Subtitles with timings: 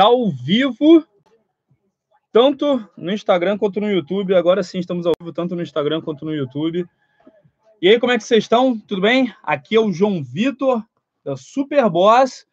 [0.00, 1.04] ao vivo,
[2.32, 4.34] tanto no Instagram quanto no YouTube.
[4.34, 6.86] Agora sim estamos ao vivo, tanto no Instagram quanto no YouTube.
[7.80, 8.78] E aí, como é que vocês estão?
[8.78, 9.34] Tudo bem?
[9.42, 10.82] Aqui é o João Vitor,
[11.24, 12.46] da Super Boss,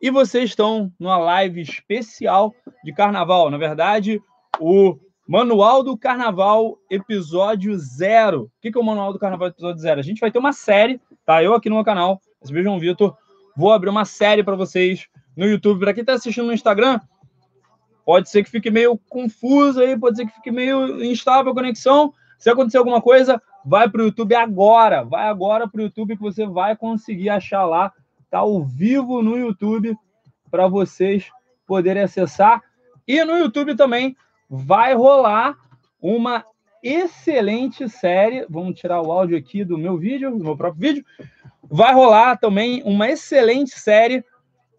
[0.00, 2.54] e vocês estão numa live especial
[2.84, 3.50] de carnaval.
[3.50, 4.20] Na verdade,
[4.60, 8.42] o Manual do Carnaval, episódio zero.
[8.42, 9.98] O que é o Manual do Carnaval, episódio zero?
[9.98, 11.42] A gente vai ter uma série, tá?
[11.42, 13.16] Eu aqui no meu canal, esse é João Vitor,
[13.56, 15.80] vou abrir uma série para vocês no YouTube.
[15.80, 17.00] Para quem está assistindo no Instagram,
[18.04, 22.12] pode ser que fique meio confuso aí, pode ser que fique meio instável a conexão.
[22.38, 25.04] Se acontecer alguma coisa, vai para o YouTube agora.
[25.04, 27.92] Vai agora para o YouTube que você vai conseguir achar lá.
[28.24, 29.96] Está ao vivo no YouTube
[30.50, 31.28] para vocês
[31.66, 32.62] poderem acessar.
[33.06, 34.16] E no YouTube também
[34.48, 35.56] vai rolar
[36.00, 36.44] uma
[36.82, 38.46] excelente série.
[38.48, 41.04] Vamos tirar o áudio aqui do meu vídeo, do meu próprio vídeo.
[41.62, 44.24] Vai rolar também uma excelente série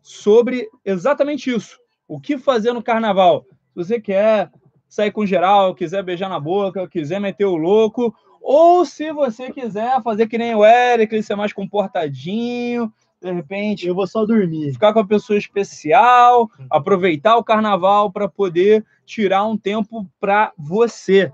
[0.07, 1.77] sobre exatamente isso.
[2.07, 3.45] O que fazer no carnaval?
[3.49, 4.49] Se você quer
[4.87, 10.01] sair com geral, quiser beijar na boca, quiser meter o louco, ou se você quiser
[10.01, 12.89] fazer que nem o Eric, ser mais comportadinho,
[13.21, 13.85] de repente.
[13.85, 14.71] Eu vou só dormir.
[14.71, 21.29] Ficar com a pessoa especial, aproveitar o carnaval para poder tirar um tempo para você.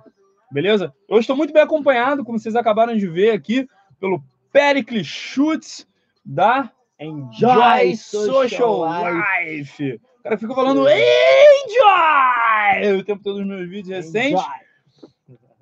[0.52, 0.92] Beleza?
[1.08, 3.68] Eu estou muito bem acompanhado, como vocês acabaram de ver aqui,
[4.00, 5.88] pelo Pericles Schutz
[6.26, 10.00] da Enjoy Social Life.
[10.20, 11.04] O cara fica falando Enjoy
[13.00, 14.44] o tempo todo nos meus vídeos recentes.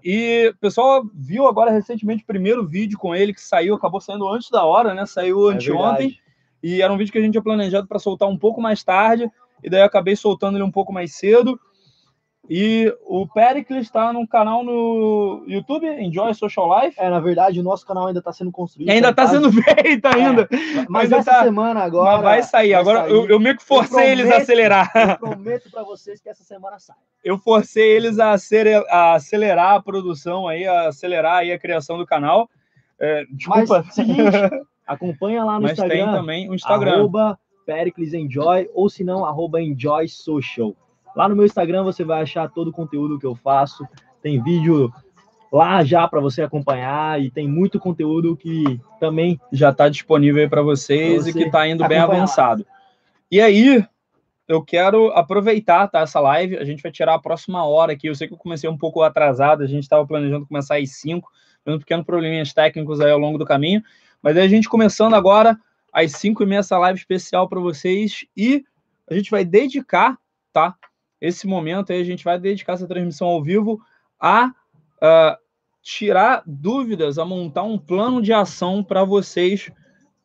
[0.04, 4.28] E o pessoal viu agora recentemente o primeiro vídeo com ele que saiu, acabou saindo
[4.28, 5.06] antes da hora, né?
[5.06, 6.18] Saiu é anteontem.
[6.62, 9.30] e era um vídeo que a gente tinha planejado para soltar um pouco mais tarde.
[9.64, 11.60] E daí eu acabei soltando ele um pouco mais cedo.
[12.54, 17.00] E o Pericles está no canal no YouTube, Enjoy Social Life.
[17.00, 18.90] É, na verdade, o nosso canal ainda está sendo construído.
[18.90, 20.50] Ainda está sendo feito ainda.
[20.52, 21.44] É, mas essa tá...
[21.46, 22.18] semana agora.
[22.18, 22.72] Mas vai sair.
[22.72, 23.12] Vai agora sair.
[23.14, 24.92] Eu, eu, meio que forcei prometo, eles a acelerar.
[24.94, 26.98] Eu prometo para vocês que essa semana sai.
[27.24, 28.34] Eu forcei eles a,
[29.14, 32.50] acelerar a produção aí, a acelerar aí a criação do canal.
[33.00, 33.86] É, desculpa.
[33.86, 34.22] Mas, seguinte,
[34.86, 36.06] acompanha lá no mas Instagram.
[36.06, 36.96] Tem também o Instagram.
[36.96, 40.76] Arroba Pericles Enjoy, ou se não, arroba Enjoy Social.
[41.16, 43.88] Lá no meu Instagram você vai achar todo o conteúdo que eu faço.
[44.22, 44.92] Tem vídeo
[45.52, 50.62] lá já para você acompanhar e tem muito conteúdo que também já está disponível para
[50.62, 52.66] vocês você e que está indo bem avançado.
[52.68, 52.76] Lá.
[53.30, 53.86] E aí,
[54.48, 56.58] eu quero aproveitar tá, essa live.
[56.58, 58.08] A gente vai tirar a próxima hora aqui.
[58.08, 61.30] Eu sei que eu comecei um pouco atrasado, a gente estava planejando começar às 5,
[61.64, 63.82] tendo pequenos probleminhas técnicos aí ao longo do caminho.
[64.22, 65.58] Mas aí a gente começando agora
[65.94, 68.64] às 5 e meia essa live especial para vocês e
[69.10, 70.18] a gente vai dedicar,
[70.52, 70.76] tá?
[71.22, 73.80] Esse momento aí a gente vai dedicar essa transmissão ao vivo
[74.20, 75.38] a uh,
[75.82, 79.72] tirar dúvidas, a montar um plano de ação para vocês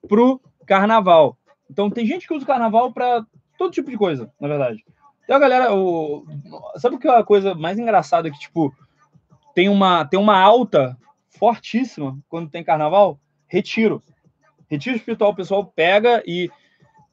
[0.08, 1.36] para o carnaval.
[1.70, 3.24] Então, tem gente que usa o carnaval para
[3.58, 4.84] todo tipo de coisa, na verdade.
[5.26, 5.74] Tem a galera.
[5.74, 6.24] O...
[6.76, 8.74] Sabe o que é a coisa mais engraçada que, tipo,
[9.54, 10.96] tem uma, tem uma alta
[11.28, 13.18] fortíssima quando tem carnaval?
[13.48, 14.02] Retiro.
[14.68, 16.50] Retiro espiritual, o pessoal pega e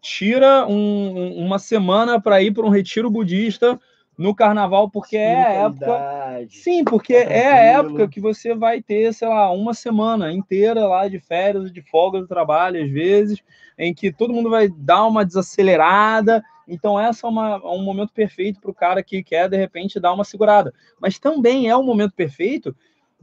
[0.03, 3.79] tira um, uma semana para ir para um retiro budista
[4.17, 6.45] no carnaval, porque é a época.
[6.49, 10.85] Sim, porque tá é a época que você vai ter, sei lá, uma semana inteira
[10.85, 13.41] lá de férias, de folga do trabalho, às vezes,
[13.77, 16.43] em que todo mundo vai dar uma desacelerada.
[16.67, 20.01] Então, essa é uma, é um momento perfeito para o cara que quer, de repente,
[20.01, 20.73] dar uma segurada.
[20.99, 22.75] Mas também é um momento perfeito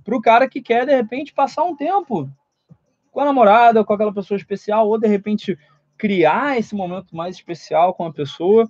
[0.02, 2.28] para o cara que quer, de repente, passar um tempo
[3.12, 5.58] com a namorada, com aquela pessoa especial, ou de repente
[6.00, 8.66] criar esse momento mais especial com a pessoa.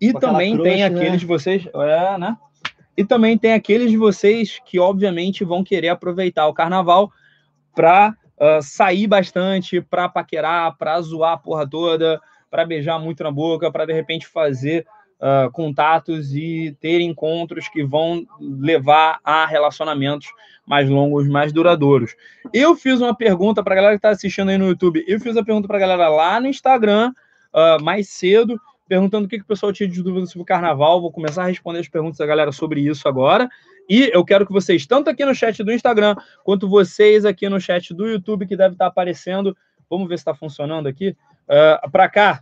[0.00, 0.84] E também tem né?
[0.84, 2.36] aqueles de vocês, é, né?
[2.96, 7.12] E também tem aqueles de vocês que, obviamente, vão querer aproveitar o carnaval
[7.74, 13.22] para uh, ah, sair bastante, para paquerar, para zoar a porra toda, para beijar muito
[13.22, 14.86] na boca, para de repente fazer
[15.20, 20.28] uh, contatos e ter encontros que vão levar a relacionamentos
[20.66, 22.14] mais longos, mais duradouros.
[22.52, 25.04] Eu fiz uma pergunta para a galera que está assistindo aí no YouTube.
[25.06, 27.12] Eu fiz a pergunta para a galera lá no Instagram
[27.52, 31.00] uh, mais cedo, perguntando o que, que o pessoal tinha de dúvida sobre o carnaval.
[31.00, 33.48] Vou começar a responder as perguntas da galera sobre isso agora.
[33.88, 36.14] E eu quero que vocês, tanto aqui no chat do Instagram,
[36.44, 39.56] quanto vocês aqui no chat do YouTube, que deve estar aparecendo.
[39.90, 41.10] Vamos ver se está funcionando aqui.
[41.48, 42.40] Uh, ah, para cá,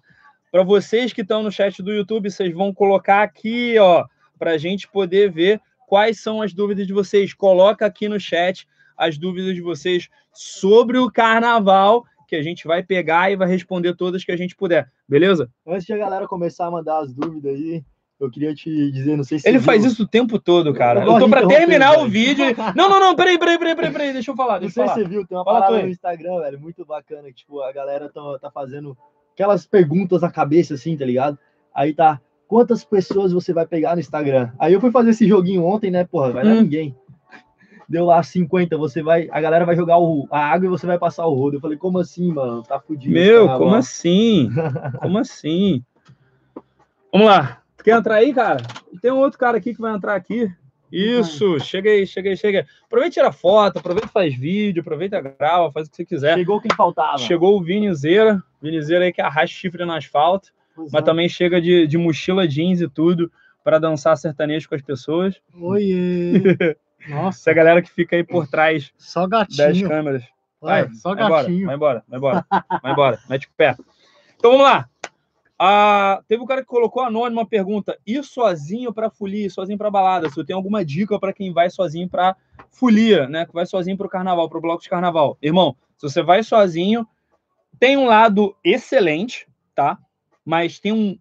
[0.53, 4.05] para vocês que estão no chat do YouTube, vocês vão colocar aqui, ó,
[4.39, 5.61] para a gente poder ver
[5.91, 7.35] quais são as dúvidas de vocês.
[7.35, 8.65] Coloca aqui no chat
[8.97, 13.97] as dúvidas de vocês sobre o carnaval, que a gente vai pegar e vai responder
[13.97, 15.51] todas que a gente puder, beleza?
[15.67, 17.83] Antes de a galera começar a mandar as dúvidas aí,
[18.21, 19.49] eu queria te dizer, não sei se.
[19.49, 21.03] Ele faz isso o tempo todo, cara.
[21.03, 22.45] Eu, eu tô pra terminar o vídeo.
[22.77, 24.61] Não, não, não, peraí, peraí, peraí, peraí, peraí, deixa eu falar.
[24.61, 27.27] Deixa não sei se você viu, tem uma Fala parada no Instagram, velho, muito bacana,
[27.29, 28.97] que, tipo, a galera tá, tá fazendo
[29.33, 31.37] aquelas perguntas na cabeça, assim, tá ligado?
[31.75, 34.51] Aí tá, quantas pessoas você vai pegar no Instagram?
[34.59, 36.03] Aí eu fui fazer esse joguinho ontem, né?
[36.03, 36.63] Porra, vai dar hum.
[36.63, 36.97] ninguém.
[37.89, 39.29] Deu lá 50, você vai.
[39.31, 41.57] A galera vai jogar o, a água e você vai passar o rodo.
[41.57, 42.65] Eu falei, como assim, mano?
[42.65, 43.15] Tá fudido.
[43.15, 44.51] Meu, como assim?
[45.01, 45.85] como assim?
[47.13, 47.63] Vamos lá.
[47.85, 48.63] Quer entrar aí, cara?
[49.01, 50.53] Tem um outro cara aqui que vai entrar aqui.
[50.91, 51.61] Isso, Ai.
[51.61, 52.67] chega aí, chega aí, chega aí.
[52.85, 56.37] Aproveita tira foto, aproveita faz vídeo, aproveita grava, faz o que você quiser.
[56.37, 57.19] Chegou quem faltava.
[57.19, 61.05] Chegou o Vinizeira, Vinizeira aí que arrasta chifre no asfalto, pois mas é.
[61.05, 63.31] também chega de, de mochila jeans e tudo
[63.63, 65.41] para dançar sertanejo com as pessoas.
[65.55, 66.33] Oiê!
[67.09, 67.41] Nossa.
[67.41, 69.57] Essa galera que fica aí por trás só gatinho.
[69.57, 70.25] das câmeras.
[70.61, 71.71] Vai, só vai gatinho.
[71.73, 73.77] Embora, vai embora, vai embora, vai embora, mete o pé.
[74.37, 74.89] Então vamos lá.
[75.59, 79.91] Ah, teve um cara que colocou anônimo uma pergunta: ir sozinho para folia, sozinho para
[79.91, 80.29] balada?
[80.31, 82.35] Se eu tenho alguma dica para quem vai sozinho para
[82.71, 83.45] folia, né?
[83.47, 85.37] Que vai sozinho para o carnaval, para o bloco de carnaval.
[85.43, 87.07] Irmão, se você vai sozinho,
[87.79, 89.99] tem um lado excelente, tá?
[90.45, 91.19] Mas tem um,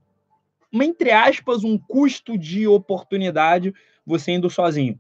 [0.72, 3.74] uma, entre aspas, um custo de oportunidade
[4.06, 5.00] você indo sozinho.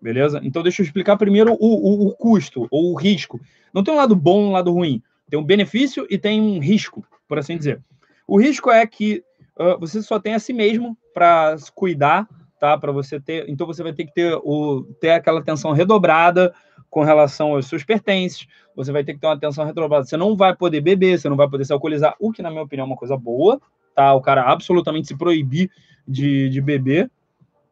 [0.00, 0.40] Beleza?
[0.42, 3.40] Então deixa eu explicar primeiro o, o, o custo ou o risco.
[3.72, 5.02] Não tem um lado bom um lado ruim.
[5.28, 7.80] Tem um benefício e tem um risco, por assim dizer.
[8.26, 9.22] O risco é que
[9.58, 12.26] uh, você só tem a si mesmo para cuidar,
[12.60, 12.76] tá?
[12.76, 16.54] Para você ter, então você vai ter que ter o ter aquela atenção redobrada
[16.90, 18.46] com relação aos seus pertences.
[18.76, 20.04] Você vai ter que ter uma atenção redobrada.
[20.04, 22.62] Você não vai poder beber, você não vai poder se alcoolizar, o que na minha
[22.62, 23.60] opinião é uma coisa boa,
[23.94, 24.12] tá?
[24.12, 25.70] O cara absolutamente se proibir
[26.06, 27.10] de, de beber,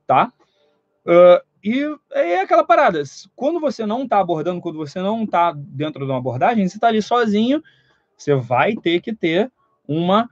[0.07, 0.33] tá?
[1.05, 3.03] Uh, e é aquela parada.
[3.37, 6.87] Quando você não está abordando, quando você não está dentro de uma abordagem, você está
[6.89, 7.63] ali sozinho,
[8.17, 9.51] você vai ter que ter
[9.87, 10.31] uma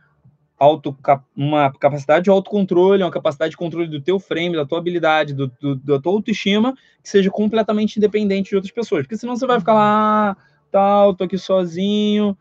[0.58, 0.96] auto,
[1.36, 5.50] uma capacidade de autocontrole, uma capacidade de controle do teu frame, da tua habilidade, do,
[5.60, 9.02] do, da tua autoestima, que seja completamente independente de outras pessoas.
[9.02, 10.36] Porque senão você vai ficar lá,
[10.70, 12.36] tal, tô aqui sozinho,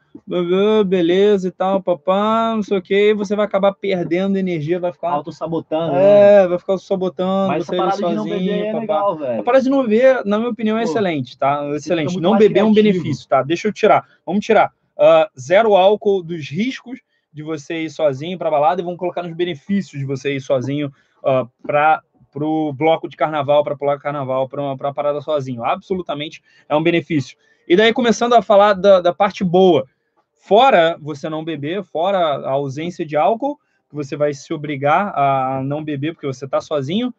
[0.86, 5.10] beleza e tal, papá, não sei o que, você vai acabar perdendo energia, vai ficar...
[5.10, 6.48] Auto-sabotando, É, né?
[6.48, 9.40] vai ficar sabotando, Mas você sozinho, de não beber é legal, velho.
[9.42, 11.70] A parada de não beber, na minha opinião, é Pô, excelente, tá?
[11.76, 12.20] Excelente.
[12.20, 13.42] Não beber é um benefício, tá?
[13.44, 14.06] Deixa eu tirar.
[14.26, 14.72] Vamos tirar.
[14.98, 17.00] Uh, zero álcool dos riscos
[17.36, 20.88] de você ir sozinho para balada e vamos colocar nos benefícios de você ir sozinho
[21.22, 22.02] uh, para
[22.34, 25.62] o bloco de carnaval, para pular carnaval, para uma, parada sozinho.
[25.62, 27.38] Absolutamente é um benefício.
[27.68, 29.86] E daí, começando a falar da, da parte boa,
[30.32, 33.60] fora você não beber, fora a ausência de álcool,
[33.90, 37.14] que você vai se obrigar a não beber porque você está sozinho,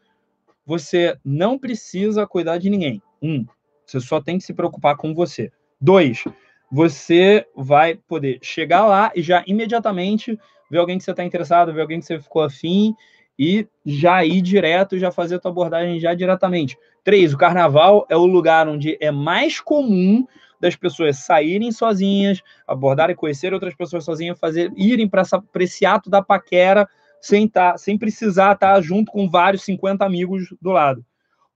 [0.65, 3.03] você não precisa cuidar de ninguém.
[3.21, 3.45] Um,
[3.85, 5.53] você só tem que se preocupar com você.
[5.79, 6.25] Dois,
[6.71, 10.39] você vai poder chegar lá e já imediatamente
[10.71, 12.95] ver alguém que você está interessado, ver alguém que você ficou afim
[13.39, 16.77] e já ir direto, já fazer a tua abordagem já diretamente.
[17.05, 20.27] Três, o carnaval é o lugar onde é mais comum
[20.59, 25.23] das pessoas saírem sozinhas, abordarem, conhecer outras pessoas sozinhas, fazer, irem para
[25.61, 26.89] esse ato da paquera
[27.21, 31.05] sem, tá, sem precisar estar tá junto com vários 50 amigos do lado.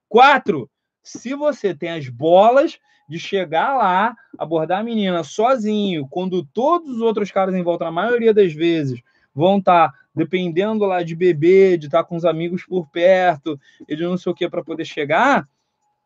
[0.09, 0.71] Quatro,
[1.03, 2.79] se você tem as bolas
[3.11, 7.91] de chegar lá, abordar a menina sozinho, quando todos os outros caras em volta, na
[7.91, 9.03] maioria das vezes,
[9.35, 13.59] vão estar tá dependendo lá de beber, de estar tá com os amigos por perto,
[13.89, 15.49] e de não sei o que para poder chegar,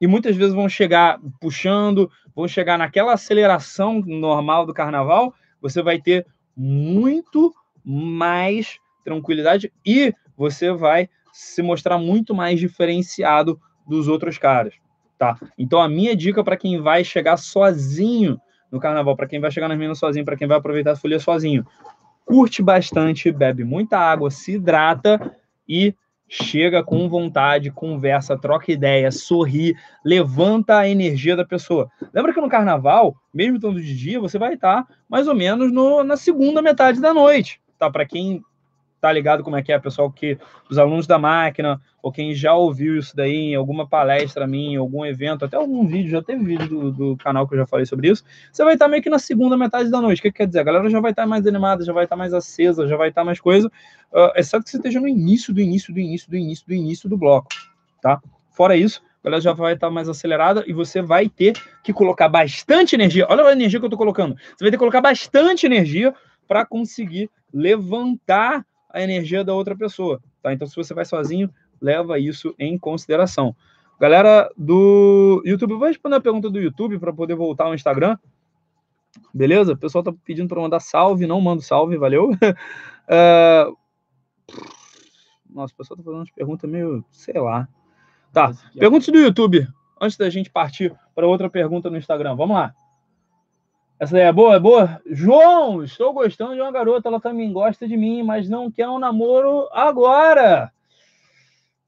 [0.00, 6.00] e muitas vezes vão chegar puxando, vão chegar naquela aceleração normal do carnaval, você vai
[6.00, 6.26] ter
[6.56, 7.54] muito
[7.84, 14.74] mais tranquilidade e você vai se mostrar muito mais diferenciado dos outros caras
[15.18, 15.38] tá?
[15.58, 18.40] Então a minha dica para quem vai chegar sozinho
[18.70, 21.20] no carnaval, para quem vai chegar nas minas sozinho, para quem vai aproveitar a folia
[21.20, 21.64] sozinho,
[22.24, 25.36] curte bastante, bebe muita água, se hidrata
[25.68, 25.94] e
[26.28, 31.88] chega com vontade, conversa, troca ideia, sorri, levanta a energia da pessoa.
[32.12, 36.02] Lembra que no carnaval, mesmo estando de dia, você vai estar mais ou menos no,
[36.02, 37.90] na segunda metade da noite, tá?
[37.90, 38.42] Para quem
[39.04, 40.38] tá ligado como é que é, pessoal, que
[40.70, 45.04] os alunos da máquina, ou quem já ouviu isso daí em alguma palestra minha, algum
[45.04, 48.08] evento, até algum vídeo, já teve vídeo do, do canal que eu já falei sobre
[48.08, 50.20] isso, você vai estar meio que na segunda metade da noite.
[50.20, 50.60] O que, que quer dizer?
[50.60, 53.24] A galera já vai estar mais animada, já vai estar mais acesa, já vai estar
[53.24, 56.66] mais coisa, uh, exceto que você esteja no início, do início, do início, do início,
[56.66, 57.48] do início do bloco,
[58.00, 58.22] tá?
[58.52, 62.30] Fora isso, a galera já vai estar mais acelerada e você vai ter que colocar
[62.30, 63.26] bastante energia.
[63.28, 64.34] Olha a energia que eu estou colocando.
[64.34, 66.14] Você vai ter que colocar bastante energia
[66.48, 70.52] para conseguir levantar a energia da outra pessoa, tá?
[70.52, 73.54] Então, se você vai sozinho, leva isso em consideração.
[74.00, 78.16] Galera do YouTube, vou responder a pergunta do YouTube para poder voltar ao Instagram.
[79.32, 79.72] Beleza?
[79.72, 82.30] O pessoal tá pedindo para mandar salve, não mando salve, valeu.
[82.30, 83.76] uh...
[85.50, 87.68] Nossa, o pessoal tá fazendo umas perguntas meio, sei lá.
[88.32, 89.68] Tá, perguntas do YouTube,
[90.00, 92.34] antes da gente partir para outra pergunta no Instagram.
[92.34, 92.74] Vamos lá.
[94.04, 95.00] Essa daí é boa, é boa?
[95.06, 98.98] João, estou gostando de uma garota, ela também gosta de mim, mas não quer um
[98.98, 100.70] namoro agora.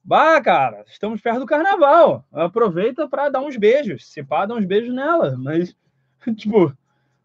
[0.02, 2.24] Bah, cara, estamos perto do carnaval.
[2.32, 4.06] Aproveita para dar uns beijos.
[4.06, 5.36] Se pá, dá uns beijos nela.
[5.36, 5.76] Mas,
[6.38, 6.74] tipo,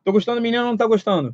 [0.03, 1.29] tô gostando da menina, não tá gostando.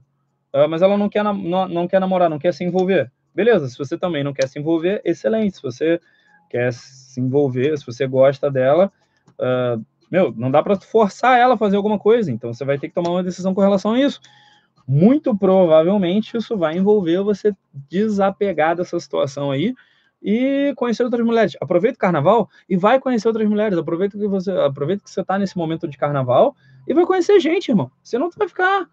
[0.54, 1.34] Uh, mas ela não quer, não,
[1.68, 3.12] não quer namorar, não quer se envolver.
[3.34, 5.56] Beleza, se você também não quer se envolver, excelente.
[5.56, 6.00] Se você
[6.48, 8.94] quer se envolver, se você gosta dela,
[9.40, 12.32] uh, meu, não dá para forçar ela a fazer alguma coisa.
[12.32, 14.20] Então você vai ter que tomar uma decisão com relação a isso.
[14.88, 17.54] Muito provavelmente isso vai envolver você
[17.90, 19.76] desapegar dessa situação aí
[20.22, 21.58] e conhecer outras mulheres.
[21.62, 23.78] Aproveita o carnaval e vai conhecer outras mulheres.
[23.78, 26.56] Aproveita que você, aproveita que você está nesse momento de carnaval
[26.88, 27.92] e vai conhecer gente, irmão.
[28.02, 28.88] Você não vai ficar.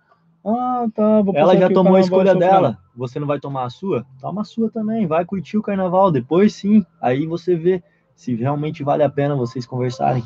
[0.44, 1.22] Ah, tá.
[1.34, 2.78] Ela já tomou a escolha dela.
[2.96, 4.04] Você não vai tomar a sua?
[4.20, 5.06] Toma a sua também.
[5.06, 6.10] Vai curtir o carnaval.
[6.10, 6.84] Depois sim.
[7.00, 7.82] Aí você vê
[8.14, 10.22] se realmente vale a pena vocês conversarem.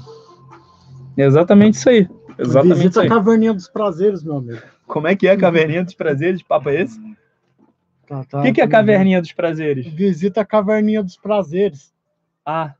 [1.22, 2.08] Exatamente isso aí.
[2.38, 3.06] Exatamente Visita isso aí.
[3.06, 4.62] a caverninha dos prazeres, meu amigo.
[4.86, 6.42] Como é que é a caverninha dos prazeres?
[6.42, 6.98] Papo é esse?
[8.06, 9.86] Tá, tá, o que, que é a caverninha dos prazeres?
[9.86, 11.92] Visita a caverninha dos prazeres.
[12.46, 12.72] Ah,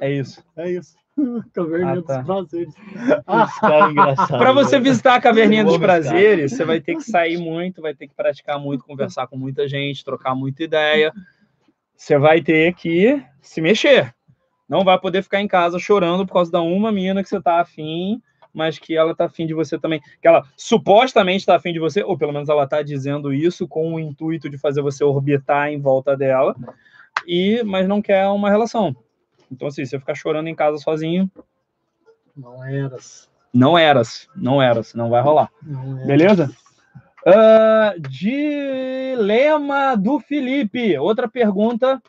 [0.00, 0.44] é isso.
[0.56, 0.94] É isso.
[1.52, 2.16] Caverninha Ah, tá.
[2.18, 2.74] dos prazeres.
[3.60, 4.38] Cara é engraçado.
[4.38, 8.06] Para você visitar a caverninha dos prazeres, você vai ter que sair muito, vai ter
[8.06, 11.12] que praticar muito, conversar com muita gente, trocar muita ideia.
[11.96, 14.14] Você vai ter que se mexer.
[14.70, 17.60] Não vai poder ficar em casa chorando por causa da uma mina que você tá
[17.60, 18.22] afim,
[18.54, 20.00] mas que ela tá afim de você também.
[20.22, 23.94] Que ela supostamente tá afim de você, ou pelo menos ela tá dizendo isso com
[23.94, 26.54] o intuito de fazer você orbitar em volta dela,
[27.26, 28.94] e mas não quer uma relação.
[29.50, 31.28] Então, assim, você ficar chorando em casa sozinho,
[32.36, 33.28] Não eras.
[33.52, 35.50] não eras, não eras, não vai rolar.
[35.60, 36.06] Não.
[36.06, 36.48] Beleza?
[37.26, 40.96] Ah, dilema do Felipe.
[40.96, 42.00] Outra pergunta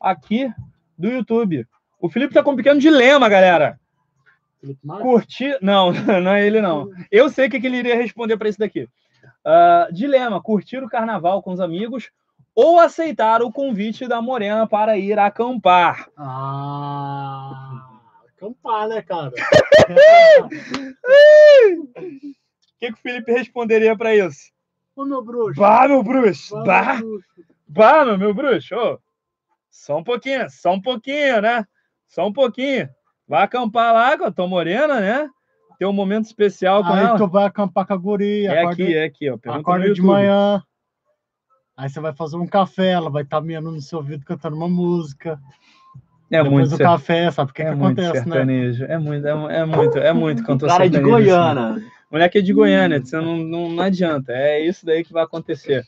[0.00, 0.48] aqui
[0.96, 1.66] do YouTube.
[2.04, 3.80] O Felipe tá com um pequeno dilema, galera.
[5.00, 5.56] Curtir.
[5.62, 5.90] Não,
[6.22, 6.90] não é ele, não.
[7.10, 8.86] Eu sei o que que ele iria responder para isso daqui.
[9.42, 12.10] Ah, dilema: curtir o carnaval com os amigos
[12.54, 16.10] ou aceitar o convite da Morena para ir acampar.
[16.14, 17.88] Ah,
[18.36, 19.30] acampar, né, cara?
[19.30, 19.32] O
[22.78, 24.52] que, que o Felipe responderia para isso?
[24.94, 25.58] Ô, meu bruxo.
[25.58, 26.54] Bah, meu bruxo!
[26.54, 26.96] Vai, Bah!
[26.96, 27.28] meu bruxo.
[27.66, 28.98] Bah, meu, meu bruxo, ô,
[29.70, 31.66] só um pouquinho, só um pouquinho, né?
[32.08, 32.88] Só um pouquinho.
[33.26, 35.28] Vai acampar lá com a tua morena, né?
[35.78, 37.16] Ter um momento especial com Aí ela.
[37.16, 38.52] tu vai acampar com a guria.
[38.52, 39.38] É acorda, aqui, é aqui, ó.
[39.38, 40.62] Pergunta acorda de manhã.
[41.76, 44.68] Aí você vai fazer um café, ela vai estar miando no seu ouvido cantando uma
[44.68, 45.40] música.
[46.30, 48.40] É Depois muito, do café, sabe o que, é que muito acontece, né?
[48.88, 51.54] É muito, é, é muito, é muito cantor Cara é de sertanejo, assim.
[51.54, 51.90] Goiânia.
[52.10, 54.32] Moleque é de Goiânia, você não, não, não adianta.
[54.32, 55.84] É isso daí que vai acontecer.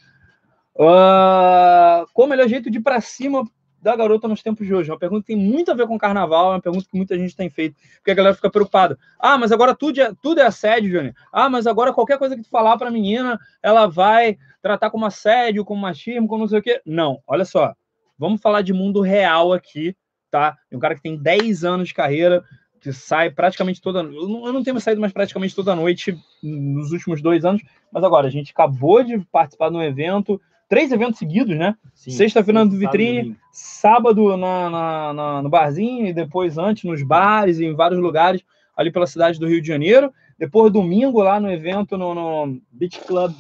[0.79, 3.45] Ah, qual o melhor jeito de ir pra cima
[3.87, 4.91] da garota nos tempos de hoje?
[4.91, 7.37] Uma pergunta que tem muito a ver com carnaval, é uma pergunta que muita gente
[7.37, 8.99] tem feito, porque a galera fica preocupada.
[9.17, 11.15] Ah, mas agora tudo é, tudo é assédio, Johnny.
[11.33, 15.65] Ah, mas agora qualquer coisa que tu falar pra menina, ela vai tratar como assédio,
[15.65, 16.83] como machismo, como não sei o quê.
[16.85, 17.75] Não, olha só.
[18.19, 19.95] Vamos falar de mundo real aqui,
[20.33, 20.57] tá?
[20.73, 22.43] Um cara que tem 10 anos de carreira,
[22.81, 26.91] que sai praticamente toda eu não, eu não tenho saído mais praticamente toda noite nos
[26.91, 27.63] últimos dois anos,
[27.93, 31.75] mas agora a gente acabou de participar de um evento, três eventos seguidos, né?
[32.13, 37.65] Sexta-feira no vitrine, sábado na, na- na- no barzinho, e depois antes nos bares e
[37.65, 38.43] em vários lugares
[38.77, 40.13] ali pela cidade do Rio de Janeiro.
[40.39, 43.33] Depois domingo lá no evento no, no, Beach Club.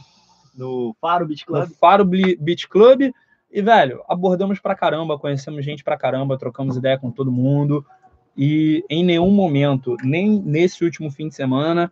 [0.56, 1.70] No Faro Beach no Club.
[1.78, 3.10] Faro Bli- Beach Club.
[3.52, 7.84] E, velho, abordamos pra caramba, conhecemos gente pra caramba, trocamos ideia com todo mundo.
[8.36, 11.90] E em nenhum momento, nem nesse último fim de semana,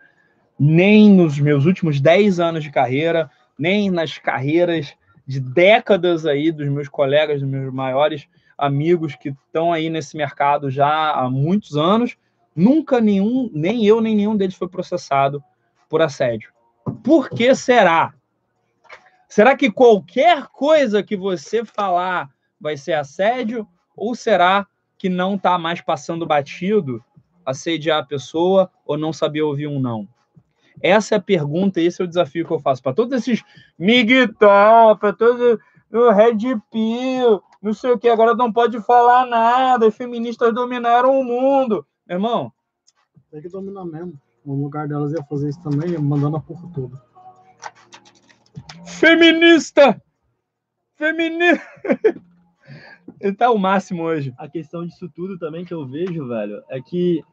[0.58, 4.94] nem nos meus últimos 10 anos de carreira, nem nas carreiras
[5.26, 10.70] de décadas aí dos meus colegas, dos meus maiores amigos que estão aí nesse mercado
[10.70, 12.16] já há muitos anos,
[12.54, 15.42] nunca nenhum, nem eu, nem nenhum deles foi processado
[15.88, 16.52] por assédio.
[17.02, 18.14] Por que será?
[19.28, 23.66] Será que qualquer coisa que você falar vai ser assédio?
[23.96, 24.66] Ou será
[24.96, 27.02] que não está mais passando batido
[27.44, 30.08] assediar a pessoa ou não saber ouvir um não?
[30.82, 33.42] Essa é a pergunta, esse é o desafio que eu faço para todos esses
[33.78, 35.58] miguitão, para todos
[35.92, 41.18] o Red Pill, não sei o que, agora não pode falar nada, as feministas dominaram
[41.18, 41.86] o mundo.
[42.06, 42.52] Meu irmão,
[43.30, 44.20] Tem que dominar mesmo.
[44.44, 47.00] No lugar delas ia fazer isso também, mandando a porra toda.
[48.84, 50.02] feminista!
[50.96, 51.64] Feminista!
[53.20, 54.34] Ele tá o máximo hoje.
[54.36, 57.24] A questão disso tudo também que eu vejo, velho, é que,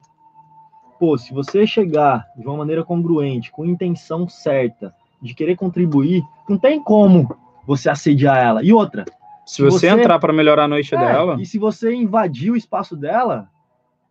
[1.02, 6.60] pô, se você chegar de uma maneira congruente, com intenção certa, de querer contribuir, não
[6.60, 8.64] tem como você assediar ela.
[8.64, 9.06] E outra,
[9.44, 12.56] Se você, você- entrar para melhorar a noite É, dela, E se você invadir o
[12.56, 13.50] espaço dela,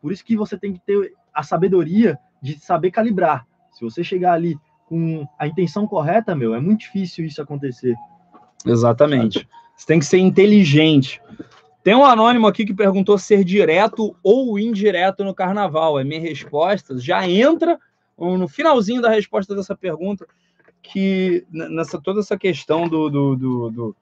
[0.02, 3.46] por isso que você tem que ter a sabedoria de saber calibrar.
[3.70, 7.94] Se você chegar ali com a intenção correta, meu, é muito difícil isso acontecer.
[8.66, 9.48] Exatamente.
[9.76, 11.22] Você tem que ser inteligente.
[11.82, 15.98] Tem um anônimo aqui que perguntou ser direto ou indireto no carnaval.
[15.98, 16.98] É minha resposta.
[16.98, 17.78] Já entra
[18.18, 20.26] no finalzinho da resposta dessa pergunta,
[20.82, 23.96] que nessa toda essa questão do, do, do, do,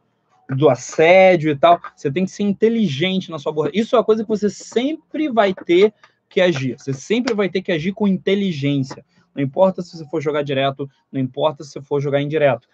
[0.57, 3.71] do assédio e tal, você tem que ser inteligente na sua borda.
[3.75, 5.93] Isso é uma coisa que você sempre vai ter
[6.29, 6.77] que agir.
[6.79, 9.05] Você sempre vai ter que agir com inteligência.
[9.35, 12.69] Não importa se você for jogar direto, não importa se você for jogar indireto.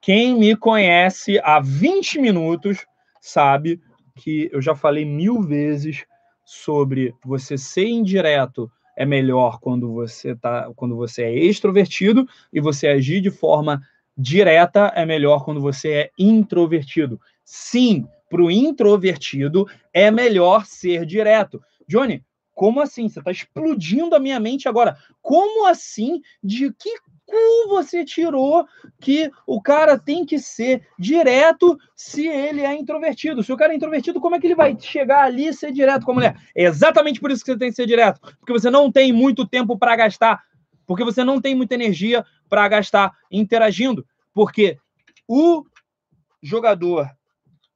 [0.00, 2.84] Quem me conhece há 20 minutos
[3.20, 3.80] sabe
[4.16, 6.04] que eu já falei mil vezes
[6.44, 12.88] sobre você ser indireto é melhor quando você tá, quando você é extrovertido e você
[12.88, 13.80] agir de forma
[14.16, 17.20] direta é melhor quando você é introvertido.
[17.44, 21.62] Sim, para o introvertido é melhor ser direto.
[21.88, 23.08] Johnny, como assim?
[23.08, 24.96] Você está explodindo a minha mente agora.
[25.22, 26.20] Como assim?
[26.42, 26.98] De que
[27.30, 28.66] cu você tirou
[29.00, 33.42] que o cara tem que ser direto se ele é introvertido?
[33.42, 36.04] Se o cara é introvertido, como é que ele vai chegar ali e ser direto
[36.04, 36.36] com a mulher?
[36.54, 38.20] É exatamente por isso que você tem que ser direto.
[38.38, 40.42] Porque você não tem muito tempo para gastar.
[40.86, 44.04] Porque você não tem muita energia para gastar interagindo.
[44.34, 44.76] Porque
[45.28, 45.64] o
[46.42, 47.08] jogador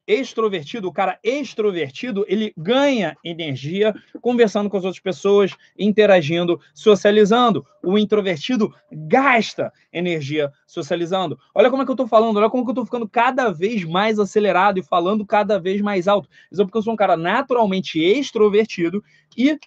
[0.06, 7.64] extrovertido, o cara extrovertido, ele ganha energia conversando com as outras pessoas, interagindo, socializando.
[7.82, 11.38] O introvertido gasta energia socializando.
[11.54, 13.84] Olha como é que eu tô falando, olha como que eu tô ficando cada vez
[13.84, 16.28] mais acelerado e falando cada vez mais alto.
[16.50, 19.02] Isso é porque eu sou um cara naturalmente extrovertido
[19.36, 19.58] e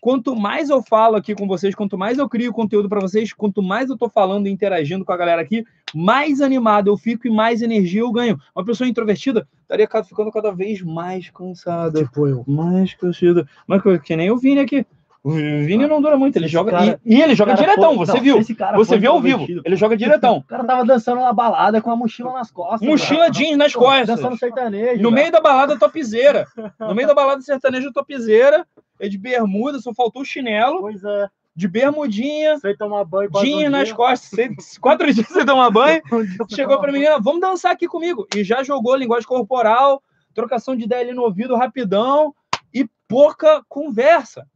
[0.00, 3.62] quanto mais eu falo aqui com vocês, quanto mais eu crio conteúdo para vocês, quanto
[3.62, 5.64] mais eu estou falando e interagindo com a galera aqui,
[5.94, 8.38] mais animado eu fico e mais energia eu ganho.
[8.54, 12.04] Uma pessoa introvertida estaria ficando cada vez mais cansada.
[12.04, 12.44] Tipo eu.
[12.46, 13.46] Mais cansada.
[13.66, 14.86] Mas que nem o Vini aqui.
[15.22, 16.70] O Vini não dura muito, ele esse joga.
[16.70, 18.42] Cara, e, e, ele joga diretão, foi, você não, viu?
[18.76, 19.46] Você viu ao vivo.
[19.64, 20.38] Ele joga diretão.
[20.38, 22.88] O cara tava dançando na balada com a mochila nas costas.
[22.88, 23.30] Mochila cara.
[23.32, 24.06] jeans nas costas.
[24.06, 25.02] Dançando sertanejo.
[25.02, 25.20] No cara.
[25.20, 26.46] meio da balada topzeira.
[26.78, 28.64] No meio da balada sertanejo topzeira.
[29.00, 30.80] É de bermuda, só faltou o chinelo.
[30.80, 31.28] Pois é.
[31.58, 32.56] De bermudinha.
[32.60, 33.28] Sem tomar banho.
[33.40, 34.30] Jeans nas costas.
[34.30, 36.00] Sem, quatro dias sem tomar banho.
[36.54, 38.28] chegou pra menina, vamos dançar aqui comigo.
[38.32, 40.00] E já jogou linguagem corporal,
[40.32, 42.32] trocação de ideia ali no ouvido rapidão
[42.72, 44.46] e pouca conversa.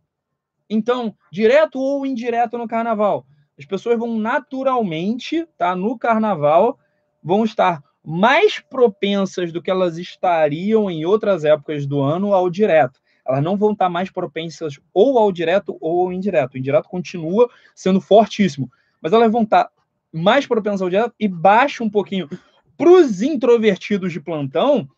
[0.70, 3.26] Então, direto ou indireto no carnaval,
[3.58, 6.78] as pessoas vão naturalmente, tá, no carnaval,
[7.20, 13.01] vão estar mais propensas do que elas estariam em outras épocas do ano ao direto.
[13.26, 16.54] Elas não vão estar mais propensas ou ao direto ou ao indireto.
[16.54, 19.70] O indireto continua sendo fortíssimo, mas elas vão estar
[20.12, 22.28] mais propensas ao direto e baixa um pouquinho.
[22.76, 24.88] Para os introvertidos de plantão,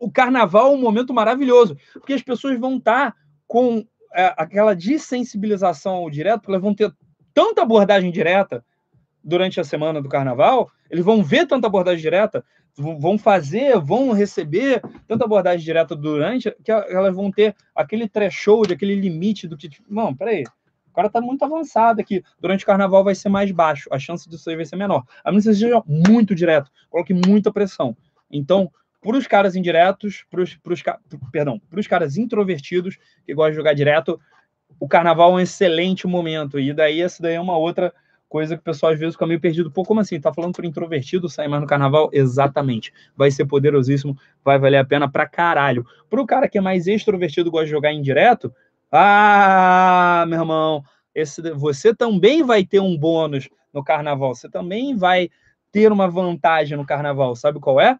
[0.00, 3.14] o carnaval é um momento maravilhoso, porque as pessoas vão estar
[3.46, 6.92] com é, aquela desensibilização ao direto, porque elas vão ter
[7.34, 8.64] tanta abordagem direta
[9.22, 12.44] durante a semana do carnaval, eles vão ver tanta abordagem direta,
[12.76, 18.94] vão fazer, vão receber tanta abordagem direta durante, que elas vão ter aquele threshold, aquele
[18.94, 20.44] limite do que, não, peraí,
[20.88, 22.22] o cara tá muito avançado aqui.
[22.40, 25.04] Durante o carnaval vai ser mais baixo, a chance disso aí vai ser menor.
[25.24, 27.96] A menos que seja muito direto, coloque muita pressão.
[28.30, 30.58] Então, para os caras indiretos, pros,
[31.30, 34.18] perdão, para os caras introvertidos que gostam de jogar direto,
[34.80, 36.58] o carnaval é um excelente momento.
[36.58, 37.92] E daí, essa daí é uma outra
[38.28, 39.70] coisa que o pessoal às vezes fica meio perdido.
[39.70, 40.20] Pô, como assim?
[40.20, 42.10] Tá falando para introvertido sair mais no carnaval?
[42.12, 42.92] Exatamente.
[43.16, 45.86] Vai ser poderosíssimo, vai valer a pena pra caralho.
[46.08, 48.52] Para o cara que é mais extrovertido gosta de jogar indireto,
[48.90, 50.82] ah, meu irmão,
[51.14, 54.34] esse, você também vai ter um bônus no carnaval.
[54.34, 55.30] Você também vai
[55.72, 57.36] ter uma vantagem no carnaval.
[57.36, 57.98] Sabe qual é?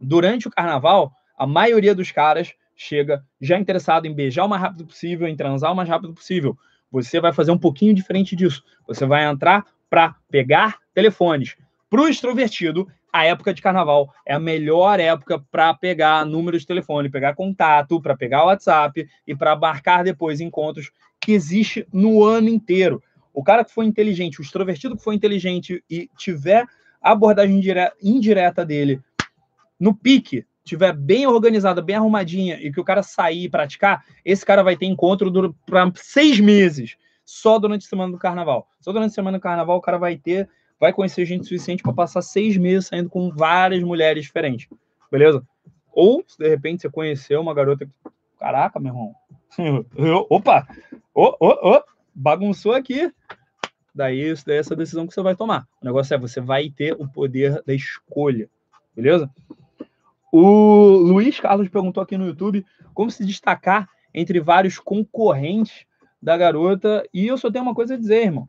[0.00, 4.86] durante o carnaval, a maioria dos caras chega já interessado em beijar o mais rápido
[4.86, 6.56] possível, em transar o mais rápido possível.
[6.90, 8.62] Você vai fazer um pouquinho diferente disso.
[8.86, 11.56] Você vai entrar para pegar telefones.
[11.88, 16.66] Para o extrovertido, a época de carnaval é a melhor época para pegar números de
[16.66, 22.48] telefone, pegar contato, para pegar WhatsApp e para marcar depois encontros que existe no ano
[22.48, 23.02] inteiro.
[23.32, 26.66] O cara que for inteligente, o extrovertido que for inteligente e tiver
[27.00, 27.62] a abordagem
[28.02, 29.00] indireta dele
[29.78, 34.44] no pique, tiver bem organizada, bem arrumadinha e que o cara sair e praticar, esse
[34.44, 38.68] cara vai ter encontro para seis meses, só durante a semana do carnaval.
[38.80, 40.48] Só durante a semana do carnaval o cara vai ter,
[40.78, 44.68] vai conhecer gente suficiente para passar seis meses saindo com várias mulheres diferentes,
[45.10, 45.46] beleza?
[45.92, 47.88] Ou, se de repente você conheceu uma garota,
[48.38, 49.14] caraca, meu irmão,
[50.28, 50.66] opa,
[51.14, 53.10] oh, oh, oh, bagunçou aqui.
[53.94, 55.66] Daí, isso daí é essa decisão que você vai tomar.
[55.80, 58.50] O negócio é, você vai ter o poder da escolha,
[58.94, 59.30] beleza?
[60.38, 65.86] O Luiz Carlos perguntou aqui no YouTube como se destacar entre vários concorrentes
[66.22, 67.08] da garota.
[67.12, 68.46] E eu só tenho uma coisa a dizer, irmão.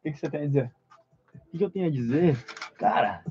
[0.00, 0.70] que, que você tem a dizer?
[1.52, 2.36] O que eu tenho a dizer?
[2.78, 3.24] Cara,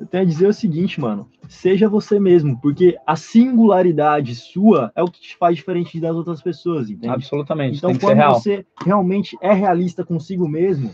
[0.00, 1.30] eu tenho a dizer o seguinte, mano.
[1.46, 6.40] Seja você mesmo, porque a singularidade sua é o que te faz diferente das outras
[6.40, 7.12] pessoas, entende?
[7.12, 7.76] Absolutamente.
[7.76, 10.88] Então, quando você realmente é realista consigo mesmo,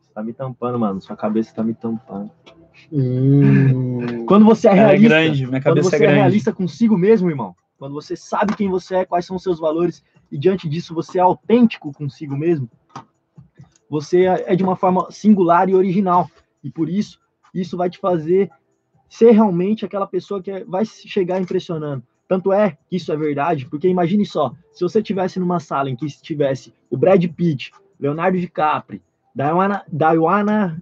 [0.00, 1.00] você tá me tampando, mano.
[1.00, 2.32] Sua cabeça tá me tampando.
[2.92, 4.24] Hum.
[4.26, 6.14] Quando você é realista, é grande, minha quando cabeça você é grande.
[6.14, 10.02] realista consigo mesmo, irmão, quando você sabe quem você é, quais são os seus valores
[10.30, 12.70] e diante disso você é autêntico consigo mesmo,
[13.88, 16.30] você é de uma forma singular e original.
[16.62, 17.18] E por isso,
[17.54, 18.50] isso vai te fazer
[19.08, 22.02] ser realmente aquela pessoa que é, vai chegar impressionando.
[22.28, 25.96] Tanto é que isso é verdade, porque imagine só, se você tivesse numa sala em
[25.96, 29.02] que estivesse o Brad Pitt, Leonardo DiCaprio,
[29.34, 30.80] Diana, Diana,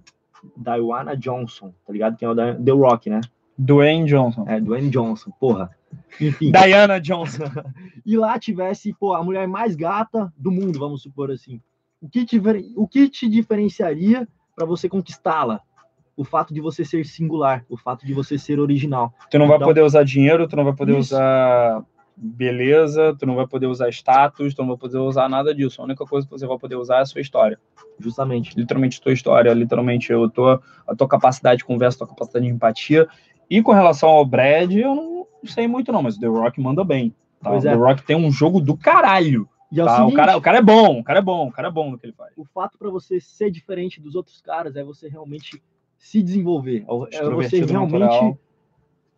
[0.55, 2.17] Diana Johnson, tá ligado?
[2.17, 3.21] Que é o da- The Rock, né?
[3.57, 4.45] Dwayne Johnson.
[4.47, 5.69] É, Dwayne Johnson, porra.
[6.19, 6.51] Enfim.
[6.51, 7.43] Diana Johnson.
[8.05, 11.61] e lá tivesse, pô, a mulher mais gata do mundo, vamos supor assim.
[12.01, 12.41] O que te,
[12.77, 15.59] o que te diferenciaria para você conquistá-la?
[16.15, 19.13] O fato de você ser singular, o fato de você ser original.
[19.31, 21.13] Tu não vai Então- poder usar dinheiro, tu não vai poder Isso.
[21.15, 21.83] usar
[22.21, 25.81] beleza, tu não vai poder usar status, tu não vai poder usar nada disso.
[25.81, 27.57] A única coisa que você vai poder usar é a sua história.
[27.97, 28.57] Justamente.
[28.57, 32.45] Literalmente a tua história, literalmente eu tô, a tua capacidade de conversa, a tua capacidade
[32.45, 33.07] de empatia.
[33.49, 36.83] E com relação ao Brad, eu não sei muito não, mas o The Rock manda
[36.83, 37.15] bem.
[37.41, 37.55] Tá?
[37.55, 37.59] É.
[37.59, 39.47] The Rock tem um jogo do caralho.
[39.71, 39.97] É o tá?
[39.97, 41.91] seguinte, o, cara, o cara é bom, o cara é bom, o cara é bom
[41.91, 42.33] no que ele faz.
[42.35, 45.61] o fato para você ser diferente dos outros caras é você realmente
[45.95, 48.37] se desenvolver, é você realmente natural.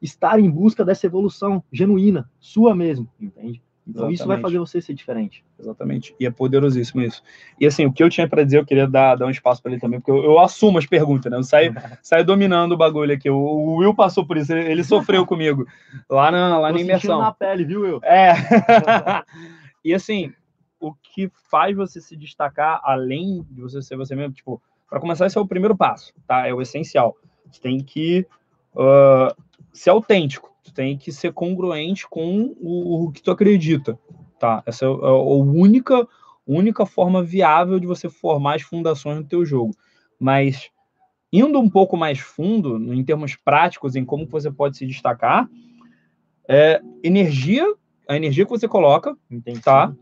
[0.01, 3.61] Estar em busca dessa evolução genuína, sua mesmo, entende?
[3.87, 4.41] Então isso vai Exatamente.
[4.41, 5.43] fazer você ser diferente.
[5.59, 6.15] Exatamente.
[6.19, 7.21] E é poderosíssimo isso.
[7.59, 9.71] E assim, o que eu tinha para dizer, eu queria dar, dar um espaço para
[9.71, 11.37] ele também, porque eu, eu assumo as perguntas, né?
[11.37, 13.29] Eu saio, saio dominando o bagulho aqui.
[13.29, 15.67] O, o Will passou por isso, ele, ele sofreu comigo
[16.09, 17.19] lá na, lá Tô na imersão.
[17.19, 17.99] na pele, viu, eu?
[18.03, 18.33] É.
[19.83, 20.31] e assim,
[20.79, 25.25] o que faz você se destacar, além de você ser você mesmo, tipo, para começar,
[25.25, 26.47] esse é o primeiro passo, tá?
[26.47, 27.15] É o essencial.
[27.49, 28.25] Você tem que
[28.77, 29.35] ah,
[29.73, 33.97] ser autêntico, você tem que ser congruente com o, o que tu acredita,
[34.39, 34.61] tá?
[34.65, 36.07] Essa é a, a única,
[36.45, 39.75] única forma viável de você formar as fundações do teu jogo.
[40.19, 40.69] Mas
[41.31, 45.49] indo um pouco mais fundo, em termos práticos, em como você pode se destacar,
[46.47, 47.65] é energia,
[48.07, 49.61] a energia que você coloca, Entendi.
[49.61, 49.93] tá?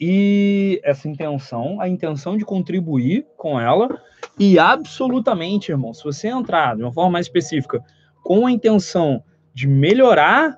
[0.00, 4.00] E essa intenção, a intenção de contribuir com ela,
[4.38, 7.84] e absolutamente, irmão, se você entrar de uma forma mais específica
[8.24, 9.22] com a intenção
[9.54, 10.56] de melhorar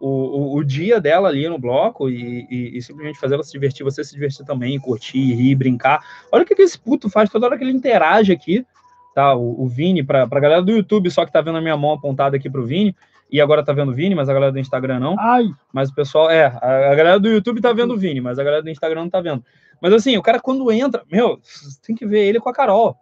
[0.00, 3.52] o, o, o dia dela ali no bloco e, e- e simplesmente fazer ela se
[3.52, 6.00] divertir, você se divertir também, curtir, rir, brincar.
[6.30, 8.66] Olha o que, que esse puto faz toda hora que ele interage aqui,
[9.14, 9.34] tá?
[9.34, 11.92] O, o Vini, pra, pra galera do YouTube, só que tá vendo a minha mão
[11.92, 12.94] apontada aqui pro Vini,
[13.30, 15.16] e agora tá vendo o Vini, mas a galera do Instagram não.
[15.18, 18.38] Ai, Mas o pessoal, é, a, a galera do YouTube tá vendo o Vini, mas
[18.38, 19.42] a galera do Instagram não tá vendo.
[19.80, 21.40] Mas assim, o cara quando entra, meu,
[21.86, 22.94] tem que ver ele com a Carol.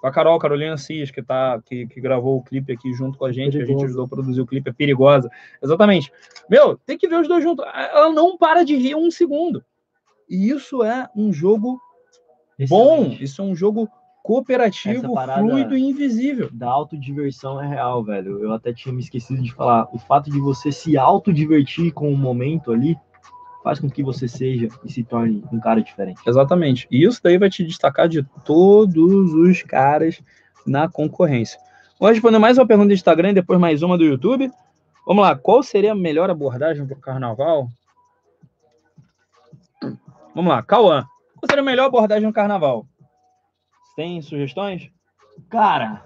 [0.00, 3.24] Com a Carol, Carolina Cis, que, tá, que, que gravou o clipe aqui junto com
[3.24, 5.28] a gente, que a gente ajudou a produzir o clipe, é perigosa.
[5.62, 6.12] Exatamente.
[6.48, 7.64] Meu, tem que ver os dois juntos.
[7.74, 9.64] Ela não para de rir um segundo.
[10.28, 11.80] E isso é um jogo
[12.68, 13.24] bom, Excelente.
[13.24, 13.88] isso é um jogo
[14.22, 16.50] cooperativo, fluido e invisível.
[16.52, 18.42] Da autodiversão é real, velho.
[18.42, 19.88] Eu até tinha me esquecido de falar.
[19.92, 22.96] O fato de você se autodivertir com o momento ali
[23.68, 26.22] faz com que você seja e se torne um cara diferente.
[26.26, 26.88] Exatamente.
[26.90, 30.22] E isso daí vai te destacar de todos os caras
[30.66, 31.60] na concorrência.
[32.00, 34.50] Vou responder mais uma pergunta do Instagram e depois mais uma do YouTube.
[35.06, 35.36] Vamos lá.
[35.36, 37.68] Qual seria a melhor abordagem para o carnaval?
[40.34, 40.62] Vamos lá.
[40.62, 41.04] Cauã.
[41.36, 42.86] Qual seria a melhor abordagem no carnaval?
[43.94, 44.90] Tem sugestões?
[45.50, 46.02] Cara,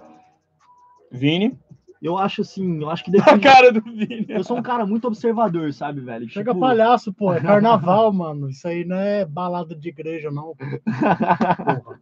[1.09, 1.57] Vini.
[2.03, 3.47] Eu acho assim, eu acho que A depende.
[3.47, 4.25] cara do Vini.
[4.27, 6.29] Eu sou um cara muito observador, sabe, velho?
[6.29, 7.33] chega Tipo, palhaço, pô.
[7.33, 8.49] É carnaval, mano.
[8.49, 10.53] Isso aí não é balada de igreja, não.
[10.55, 11.99] Porra.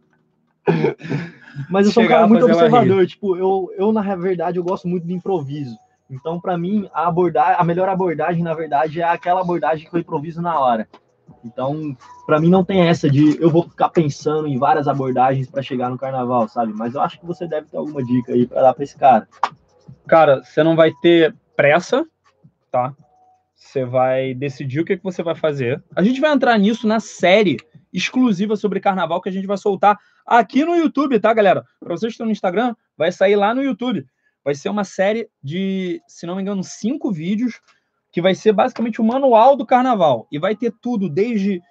[1.70, 3.06] Mas eu sou um Chegar cara a muito observador.
[3.06, 5.76] Tipo, eu, eu, na verdade, eu gosto muito de improviso.
[6.10, 10.00] Então, pra mim, a, abordar, a melhor abordagem, na verdade, é aquela abordagem que eu
[10.00, 10.86] improviso na hora.
[11.44, 15.62] Então, pra mim, não tem essa de eu vou ficar pensando em várias abordagens pra
[15.62, 16.72] chegar no carnaval, sabe?
[16.72, 19.26] Mas eu acho que você deve ter alguma dica aí pra dar pra esse cara.
[20.06, 22.06] Cara, você não vai ter pressa,
[22.70, 22.94] tá?
[23.54, 25.82] Você vai decidir o que, que você vai fazer.
[25.94, 27.56] A gente vai entrar nisso na série
[27.92, 31.64] exclusiva sobre carnaval que a gente vai soltar aqui no YouTube, tá, galera?
[31.78, 34.06] Para vocês que estão no Instagram, vai sair lá no YouTube.
[34.44, 37.60] Vai ser uma série de, se não me engano, cinco vídeos
[38.10, 41.62] que vai ser basicamente o manual do carnaval e vai ter tudo desde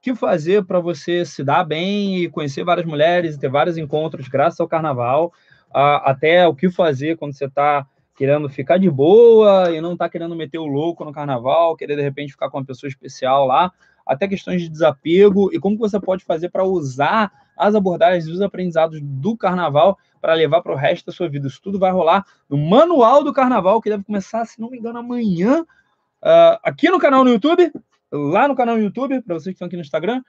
[0.00, 4.26] que fazer para você se dar bem e conhecer várias mulheres e ter vários encontros
[4.26, 5.32] graças ao carnaval,
[5.72, 10.08] a- até o que fazer quando você está querendo ficar de boa e não tá
[10.08, 13.72] querendo meter o louco no carnaval, querer de repente ficar com uma pessoa especial lá,
[14.06, 18.40] até questões de desapego e como você pode fazer para usar as abordagens e os
[18.40, 21.48] aprendizados do carnaval para levar para o resto da sua vida.
[21.48, 24.98] Isso tudo vai rolar no Manual do Carnaval, que deve começar, se não me engano,
[24.98, 27.72] amanhã, uh, aqui no canal no YouTube,
[28.10, 30.22] lá no canal no YouTube, para vocês que estão aqui no Instagram.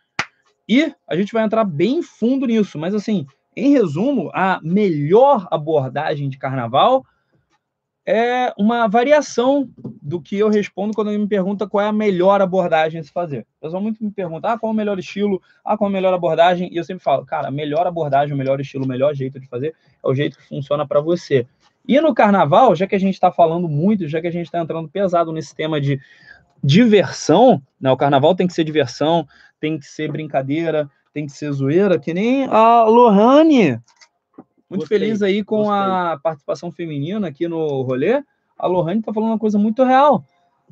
[0.68, 2.80] E a gente vai entrar bem fundo nisso.
[2.80, 7.06] Mas, assim, em resumo, a melhor abordagem de carnaval
[8.06, 9.70] é uma variação
[10.02, 13.46] do que eu respondo quando me pergunta qual é a melhor abordagem a se fazer.
[13.60, 15.94] O pessoal muito me pergunta, ah, qual é o melhor estilo, ah, qual é a
[15.94, 19.13] melhor abordagem, e eu sempre falo, cara, a melhor abordagem, o melhor estilo, o melhor
[19.13, 21.48] jeito de fazer é o jeito que funciona para você.
[21.88, 24.60] E no carnaval, já que a gente está falando muito, já que a gente está
[24.60, 26.00] entrando pesado nesse tema de
[26.63, 27.92] diversão, né?
[27.92, 29.28] O carnaval tem que ser diversão,
[29.60, 33.80] tem que ser brincadeira, tem que ser zoeira, que nem a Lohane
[34.73, 35.76] muito gostei, feliz aí com gostei.
[35.76, 38.23] a participação feminina aqui no rolê.
[38.58, 40.26] A Lohane está falando uma coisa muito real.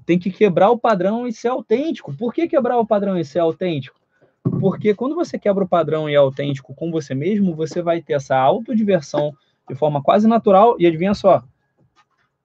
[0.05, 2.13] Tem que quebrar o padrão e ser autêntico.
[2.15, 3.99] Por que quebrar o padrão e ser autêntico?
[4.59, 8.13] Porque quando você quebra o padrão e é autêntico com você mesmo, você vai ter
[8.13, 9.33] essa autodiversão
[9.69, 10.75] de forma quase natural.
[10.79, 11.43] E adivinha só,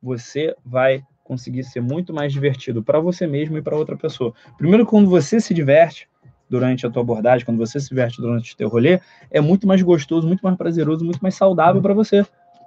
[0.03, 4.35] você vai conseguir ser muito mais divertido para você mesmo e para outra pessoa.
[4.59, 6.09] Primeiro, quando você se diverte,
[6.49, 9.83] durante a tua abordagem, quando você se veste durante o teu rolê, é muito mais
[9.83, 12.25] gostoso, muito mais prazeroso, muito mais saudável para você.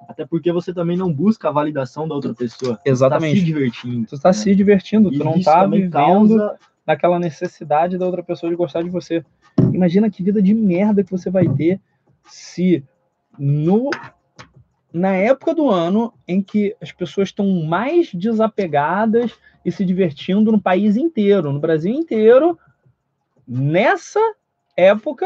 [0.08, 2.80] Até porque você também não busca a validação da outra pessoa.
[2.84, 3.36] Exatamente.
[3.36, 4.08] Você tá se divertindo.
[4.08, 4.34] Tu está né?
[4.34, 6.56] se divertindo, tu não está vivendo causa...
[6.86, 9.24] naquela necessidade da outra pessoa de gostar de você.
[9.72, 11.80] Imagina que vida de merda que você vai ter
[12.28, 12.84] se
[13.38, 13.90] no
[14.92, 19.32] na época do ano em que as pessoas estão mais desapegadas
[19.64, 22.58] e se divertindo no país inteiro, no Brasil inteiro,
[23.52, 24.20] Nessa
[24.78, 25.26] época,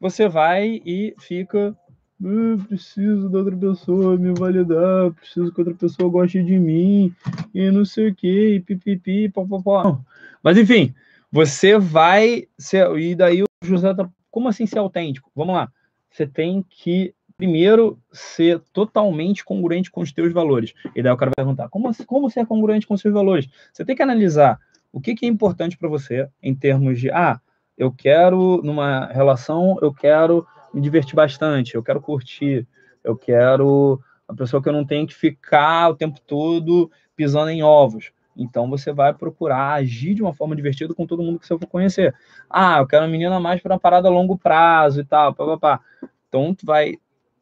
[0.00, 1.76] você vai e fica.
[2.24, 7.14] Ah, preciso da outra pessoa me validar, preciso que outra pessoa goste de mim,
[7.54, 10.00] e não sei o que, pipipi, papapá.
[10.42, 10.94] Mas enfim,
[11.30, 12.48] você vai.
[12.56, 14.08] Ser, e daí o José tá.
[14.30, 15.30] Como assim ser autêntico?
[15.36, 15.70] Vamos lá.
[16.10, 20.72] Você tem que primeiro ser totalmente congruente com os teus valores.
[20.96, 23.46] E daí o cara vai perguntar: como, como você é congruente com os seus valores?
[23.74, 24.58] Você tem que analisar
[24.92, 27.40] o que, que é importante para você em termos de, ah,
[27.76, 32.66] eu quero, numa relação, eu quero me divertir bastante, eu quero curtir,
[33.04, 37.62] eu quero uma pessoa que eu não tenho que ficar o tempo todo pisando em
[37.62, 38.12] ovos.
[38.36, 41.66] Então você vai procurar agir de uma forma divertida com todo mundo que você for
[41.66, 42.14] conhecer.
[42.48, 45.80] Ah, eu quero uma menina mais para uma parada a longo prazo e tal, papapá.
[46.28, 46.94] Então tu vai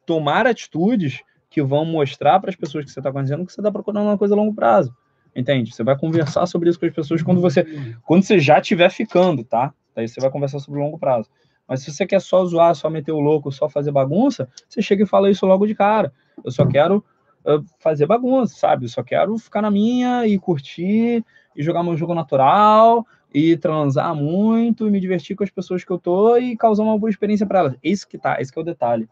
[0.05, 3.71] tomar atitudes que vão mostrar para as pessoas que você está conhecendo que você está
[3.71, 4.95] procurando uma coisa a longo prazo.
[5.37, 5.71] Entende?
[5.71, 7.63] Você vai conversar sobre isso com as pessoas quando você,
[8.03, 9.71] quando você já estiver ficando, tá?
[9.95, 11.29] Daí você vai conversar sobre o longo prazo.
[11.67, 15.03] Mas se você quer só zoar, só meter o louco, só fazer bagunça, você chega
[15.03, 16.11] e fala isso logo de cara.
[16.43, 17.05] Eu só quero
[17.45, 18.85] uh, fazer bagunça, sabe?
[18.85, 21.23] Eu só quero ficar na minha e curtir
[21.55, 25.91] e jogar meu jogo natural e transar muito e me divertir com as pessoas que
[25.91, 27.75] eu tô e causar uma boa experiência para elas.
[27.83, 29.07] Esse que tá, esse que é o detalhe.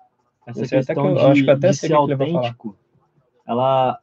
[0.48, 2.76] Essa Esse questão que eu, de, acho que até de ser autêntico,
[3.48, 4.00] ela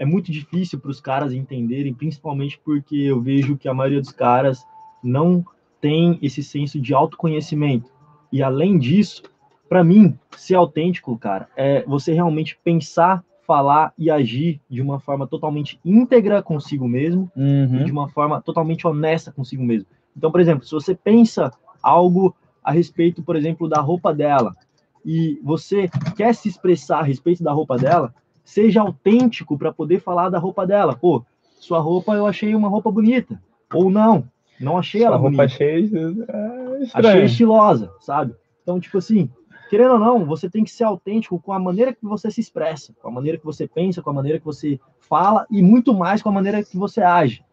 [0.00, 4.10] é muito difícil para os caras entenderem, principalmente porque eu vejo que a maioria dos
[4.10, 4.66] caras
[5.04, 5.44] não
[5.78, 7.92] tem esse senso de autoconhecimento.
[8.32, 9.22] E além disso,
[9.68, 15.26] para mim, ser autêntico, cara, é você realmente pensar, falar e agir de uma forma
[15.26, 17.84] totalmente íntegra consigo mesmo, uhum.
[17.84, 19.86] de uma forma totalmente honesta consigo mesmo.
[20.16, 22.34] Então, por exemplo, se você pensa algo
[22.64, 24.56] a respeito, por exemplo, da roupa dela,
[25.04, 28.14] e você quer se expressar a respeito da roupa dela,
[28.50, 30.96] seja autêntico para poder falar da roupa dela.
[30.96, 31.24] Pô,
[31.60, 33.40] sua roupa eu achei uma roupa bonita.
[33.72, 34.24] Ou não,
[34.58, 35.44] não achei ela bonita.
[35.44, 35.88] Achei,
[36.28, 38.34] é achei estilosa, sabe?
[38.62, 39.30] Então, tipo assim,
[39.68, 42.92] querendo ou não, você tem que ser autêntico com a maneira que você se expressa,
[43.00, 46.20] com a maneira que você pensa, com a maneira que você fala e muito mais
[46.20, 47.44] com a maneira que você age.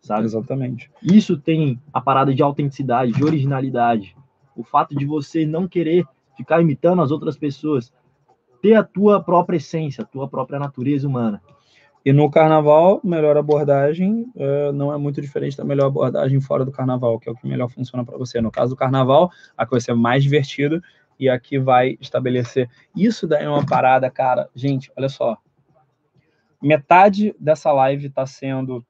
[0.00, 0.26] Sabe?
[0.26, 0.88] Exatamente.
[1.02, 4.16] Isso tem a parada de autenticidade, de originalidade.
[4.54, 6.06] O fato de você não querer
[6.36, 7.92] ficar imitando as outras pessoas,
[8.66, 11.40] ter a tua própria essência, a tua própria natureza humana.
[12.04, 16.72] E no carnaval, melhor abordagem é, não é muito diferente da melhor abordagem fora do
[16.72, 18.40] carnaval, que é o que melhor funciona para você.
[18.40, 20.82] No caso do carnaval, a vai ser mais divertido
[21.18, 22.68] e a que vai estabelecer.
[22.94, 24.48] Isso daí é uma parada, cara.
[24.52, 25.36] Gente, olha só.
[26.60, 28.84] Metade dessa live está sendo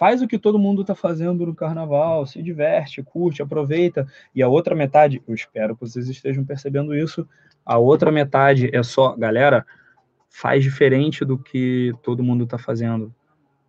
[0.00, 4.06] faz o que todo mundo está fazendo no carnaval, se diverte, curte, aproveita.
[4.34, 7.28] E a outra metade, eu espero que vocês estejam percebendo isso,
[7.66, 9.66] a outra metade é só, galera,
[10.30, 13.14] faz diferente do que todo mundo está fazendo.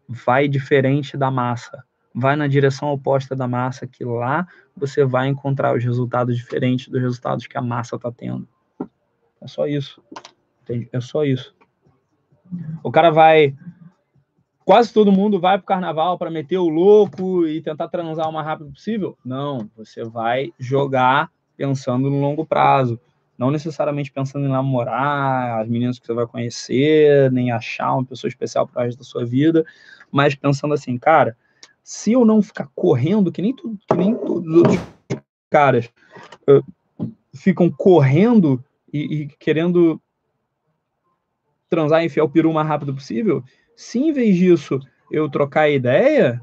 [0.08, 1.84] Vai diferente da massa.
[2.15, 7.02] Vai na direção oposta da massa, que lá você vai encontrar os resultados diferentes dos
[7.02, 8.48] resultados que a massa está tendo.
[9.41, 10.02] É só isso.
[10.62, 10.88] Entende?
[10.94, 11.54] É só isso.
[12.82, 13.54] O cara vai
[14.65, 18.34] quase todo mundo vai para o carnaval para meter o louco e tentar transar o
[18.34, 19.17] mais rápido possível?
[19.24, 23.00] Não, você vai jogar pensando no longo prazo.
[23.38, 28.30] Não necessariamente pensando em namorar as meninas que você vai conhecer, nem achar uma pessoa
[28.30, 29.65] especial para o resto da sua vida,
[30.12, 31.36] mas pensando assim, cara,
[31.84, 34.80] se eu não ficar correndo, que nem, que nem todos os outros
[35.50, 35.89] caras
[36.47, 40.00] uh, ficam correndo e, e, querendo
[41.69, 43.43] transar e enfiar o peru o mais rápido possível,
[43.82, 46.39] se em vez disso eu trocar ideia,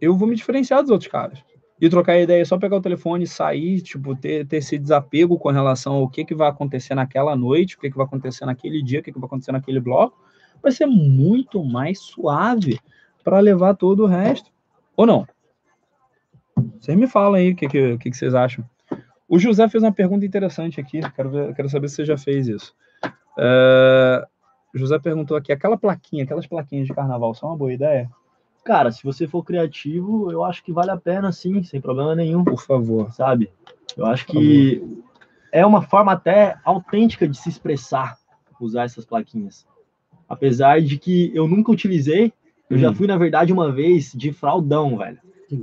[0.00, 1.42] eu vou me diferenciar dos outros caras
[1.80, 5.94] e trocar ideia, só pegar o telefone, sair, tipo, ter, ter esse desapego com relação
[5.94, 9.02] ao que, que vai acontecer naquela noite, o que, que vai acontecer naquele dia, o
[9.02, 10.16] que, que vai acontecer naquele bloco,
[10.62, 12.78] vai ser muito mais suave
[13.24, 14.50] para levar todo o resto.
[14.96, 15.26] Ou não?
[16.78, 18.64] Vocês me falam aí o que, que, que, vocês acham.
[19.28, 22.46] O José fez uma pergunta interessante aqui, quero, ver, quero saber se você já fez
[22.46, 22.72] isso.
[23.36, 24.24] Uh,
[24.74, 28.10] José perguntou aqui, aquela plaquinha, aquelas plaquinhas de carnaval, são uma boa ideia?
[28.64, 32.44] Cara, se você for criativo, eu acho que vale a pena sim, sem problema nenhum.
[32.44, 33.12] Por favor.
[33.12, 33.50] Sabe?
[33.96, 34.82] Eu acho que
[35.52, 38.18] é uma forma até autêntica de se expressar
[38.60, 39.66] usar essas plaquinhas.
[40.28, 42.32] Apesar de que eu nunca utilizei,
[42.68, 42.80] eu hum.
[42.80, 45.18] já fui, na verdade, uma vez de fraldão, velho.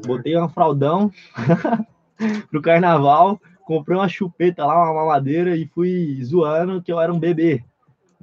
[0.06, 1.12] Botei uma fraldão
[2.50, 7.20] pro carnaval, comprei uma chupeta lá, uma mamadeira e fui zoando que eu era um
[7.20, 7.64] bebê.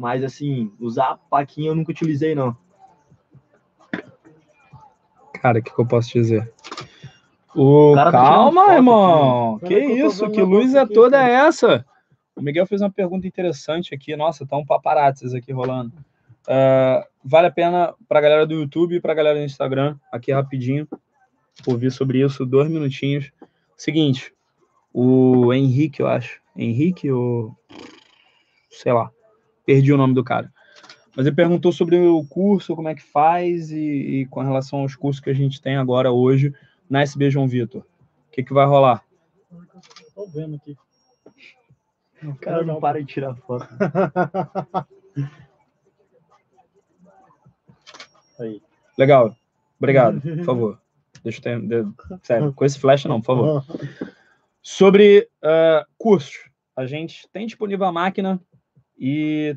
[0.00, 2.56] Mas, assim, usar plaquinha eu nunca utilizei, não.
[5.34, 6.50] Cara, o que, que, eu posso dizer?
[7.54, 7.92] O...
[7.94, 9.58] Tá Calma, irmão.
[9.58, 10.30] Que isso?
[10.30, 11.84] Que luz é toda essa?
[12.34, 14.16] O Miguel fez uma pergunta interessante aqui.
[14.16, 15.92] Nossa, tá um paparazzis aqui rolando.
[16.48, 19.98] Uh, vale a pena para a galera do YouTube e para a galera do Instagram,
[20.10, 20.88] aqui rapidinho,
[21.66, 23.30] ouvir sobre isso, dois minutinhos.
[23.76, 24.32] Seguinte,
[24.94, 26.40] o Henrique, eu acho.
[26.56, 27.54] Henrique ou.
[28.70, 29.10] Sei lá.
[29.70, 30.52] Perdi o nome do cara.
[31.16, 34.96] Mas ele perguntou sobre o curso, como é que faz e, e com relação aos
[34.96, 36.52] cursos que a gente tem agora hoje
[36.88, 37.82] na SB João Vitor.
[37.82, 39.04] O que, que vai rolar?
[40.12, 40.76] Tô vendo aqui.
[42.24, 43.68] O cara não para de tirar foto.
[48.40, 48.60] Aí.
[48.98, 49.36] Legal.
[49.78, 50.80] Obrigado, por favor.
[51.22, 51.86] Deixa eu ter.
[52.24, 53.64] Sério, com esse flash não, por favor.
[54.60, 56.50] Sobre uh, cursos.
[56.74, 58.40] A gente tem disponível a máquina
[59.00, 59.56] e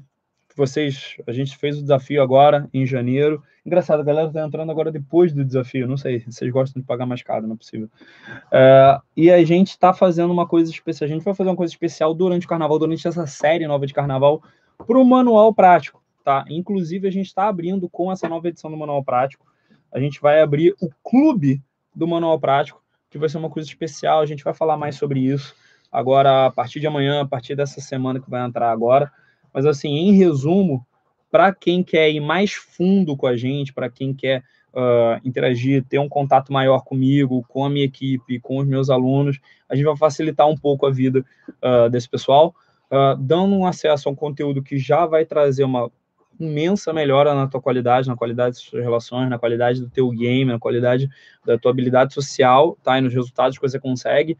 [0.56, 3.44] vocês, a gente fez o desafio agora em janeiro.
[3.66, 5.88] Engraçado, a galera está entrando agora depois do desafio.
[5.88, 7.90] Não sei, vocês gostam de pagar mais caro, não é possível.
[8.28, 11.08] Uh, e a gente está fazendo uma coisa especial.
[11.10, 13.94] A gente vai fazer uma coisa especial durante o carnaval, durante essa série nova de
[13.94, 14.42] carnaval,
[14.78, 16.46] para o manual prático, tá?
[16.50, 19.46] Inclusive, a gente está abrindo com essa nova edição do manual prático.
[19.92, 21.62] A gente vai abrir o clube
[21.96, 24.22] do manual prático, que vai ser uma coisa especial.
[24.22, 25.56] A gente vai falar mais sobre isso
[25.92, 29.12] agora a partir de amanhã, a partir dessa semana que vai entrar agora.
[29.54, 30.86] Mas, assim, em resumo,
[31.34, 36.00] para quem quer ir mais fundo com a gente, para quem quer uh, interagir, ter
[36.00, 39.40] um contato maior comigo, com a minha equipe, com os meus alunos,
[39.70, 41.26] a gente vai facilitar um pouco a vida
[41.64, 42.54] uh, desse pessoal,
[42.92, 45.92] uh, dando um acesso a um conteúdo que já vai trazer uma
[46.40, 50.46] imensa melhora na tua qualidade, na qualidade das suas relações, na qualidade do teu game,
[50.52, 51.08] na qualidade
[51.46, 52.98] da tua habilidade social, tá?
[52.98, 54.36] E nos resultados que você consegue.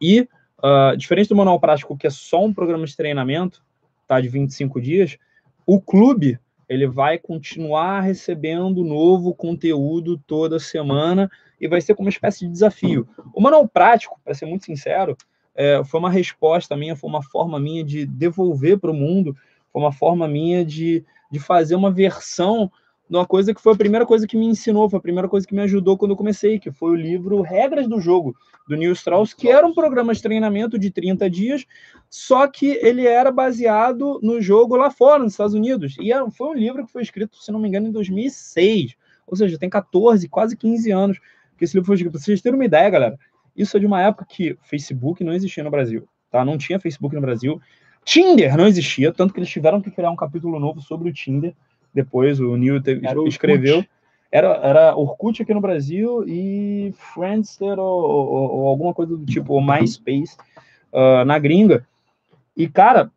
[0.00, 0.28] E,
[0.98, 3.62] diferente do manual prático, que é só um programa de treinamento,
[4.08, 5.18] tá, de 25 dias,
[5.66, 12.12] o clube ele vai continuar recebendo novo conteúdo toda semana e vai ser como uma
[12.12, 13.08] espécie de desafio.
[13.32, 15.16] O manual prático, para ser muito sincero,
[15.54, 19.36] é, foi uma resposta minha, foi uma forma minha de devolver para o mundo,
[19.72, 22.70] foi uma forma minha de, de fazer uma versão
[23.08, 25.46] de uma coisa que foi a primeira coisa que me ensinou, foi a primeira coisa
[25.46, 28.36] que me ajudou quando eu comecei, que foi o livro Regras do Jogo,
[28.68, 31.64] do Neil Strauss, que era um programa de treinamento de 30 dias,
[32.10, 35.96] só que ele era baseado no jogo lá fora, nos Estados Unidos.
[35.98, 38.94] E era, foi um livro que foi escrito, se não me engano, em 2006.
[39.26, 41.18] Ou seja, tem 14, quase 15 anos
[41.56, 42.12] que esse livro foi escrito.
[42.12, 43.18] Para vocês terem uma ideia, galera,
[43.56, 46.44] isso é de uma época que Facebook não existia no Brasil, tá?
[46.44, 47.60] Não tinha Facebook no Brasil.
[48.04, 51.54] Tinder não existia, tanto que eles tiveram que criar um capítulo novo sobre o Tinder
[51.94, 52.80] depois o Neil
[53.26, 53.84] escreveu.
[54.30, 59.54] Era, era Orkut aqui no Brasil e Friendster ou, ou, ou alguma coisa do tipo,
[59.54, 60.36] ou MySpace
[60.92, 61.86] uh, na gringa.
[62.54, 63.10] E, cara,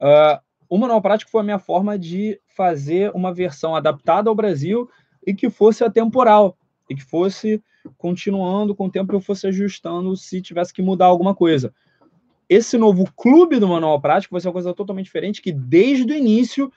[0.00, 4.88] uh, o Manual Prático foi a minha forma de fazer uma versão adaptada ao Brasil
[5.26, 6.56] e que fosse atemporal,
[6.88, 7.62] e que fosse
[7.98, 11.74] continuando com o tempo que eu fosse ajustando se tivesse que mudar alguma coisa.
[12.48, 16.16] Esse novo clube do Manual Prático vai ser uma coisa totalmente diferente, que desde o
[16.16, 16.72] início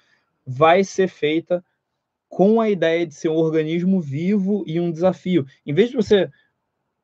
[0.45, 1.63] vai ser feita
[2.29, 5.45] com a ideia de ser um organismo vivo e um desafio.
[5.65, 6.29] Em vez de você,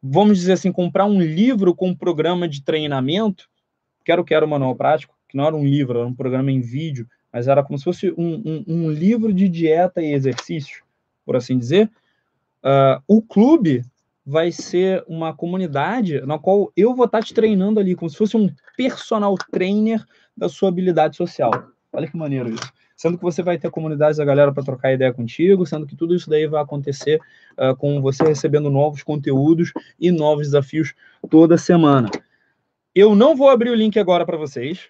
[0.01, 3.49] vamos dizer assim, comprar um livro com um programa de treinamento,
[4.03, 7.47] quero quero manual prático, que não era um livro, era um programa em vídeo, mas
[7.47, 10.83] era como se fosse um, um, um livro de dieta e exercício,
[11.25, 11.89] por assim dizer.
[12.63, 13.83] Uh, o clube
[14.25, 18.37] vai ser uma comunidade na qual eu vou estar te treinando ali, como se fosse
[18.37, 20.03] um personal trainer
[20.35, 21.51] da sua habilidade social.
[21.91, 22.71] Olha que maneiro isso.
[23.01, 26.13] Sendo que você vai ter comunidades da galera para trocar ideia contigo, sendo que tudo
[26.13, 27.19] isso daí vai acontecer
[27.57, 30.93] uh, com você recebendo novos conteúdos e novos desafios
[31.27, 32.11] toda semana.
[32.93, 34.87] Eu não vou abrir o link agora para vocês,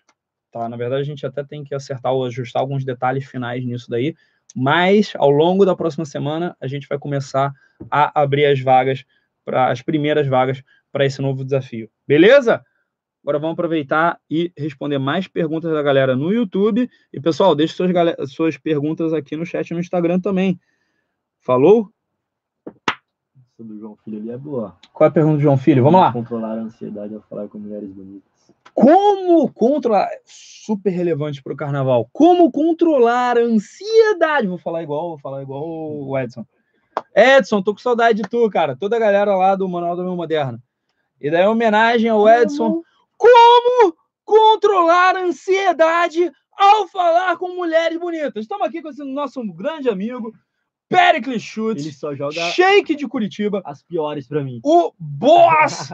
[0.52, 0.68] tá?
[0.68, 4.14] Na verdade, a gente até tem que acertar ou ajustar alguns detalhes finais nisso daí,
[4.54, 7.54] mas ao longo da próxima semana a gente vai começar
[7.90, 9.06] a abrir as vagas
[9.46, 11.90] para as primeiras vagas para esse novo desafio.
[12.06, 12.62] Beleza?
[13.24, 16.90] Agora vamos aproveitar e responder mais perguntas da galera no YouTube.
[17.14, 17.92] E, pessoal, deixe suas,
[18.28, 20.60] suas perguntas aqui no chat no Instagram também.
[21.40, 21.92] Falou?
[22.66, 24.76] Essa do João Filho ali é boa.
[24.92, 25.84] Qual é a pergunta do João Filho?
[25.84, 26.12] Vamos lá.
[26.12, 28.32] Controlar a ansiedade ao falar com mulheres bonitas.
[28.74, 30.10] Como controlar.
[30.26, 32.10] Super relevante para o carnaval.
[32.12, 34.48] Como controlar a ansiedade?
[34.48, 36.46] Vou falar igual, vou falar igual o Edson.
[37.16, 38.76] Edson, tô com saudade de tu, cara.
[38.76, 40.60] Toda a galera lá do Manual do Meu Moderno.
[41.20, 42.82] E daí, homenagem ao Edson.
[43.22, 43.96] Como
[44.26, 48.42] controlar a ansiedade ao falar com mulheres bonitas?
[48.42, 50.34] Estamos aqui com esse nosso grande amigo,
[50.90, 51.84] Pericles Schutz.
[51.84, 53.62] Ele só joga Shake de Curitiba.
[53.64, 54.60] As piores para mim.
[54.64, 55.94] O boss!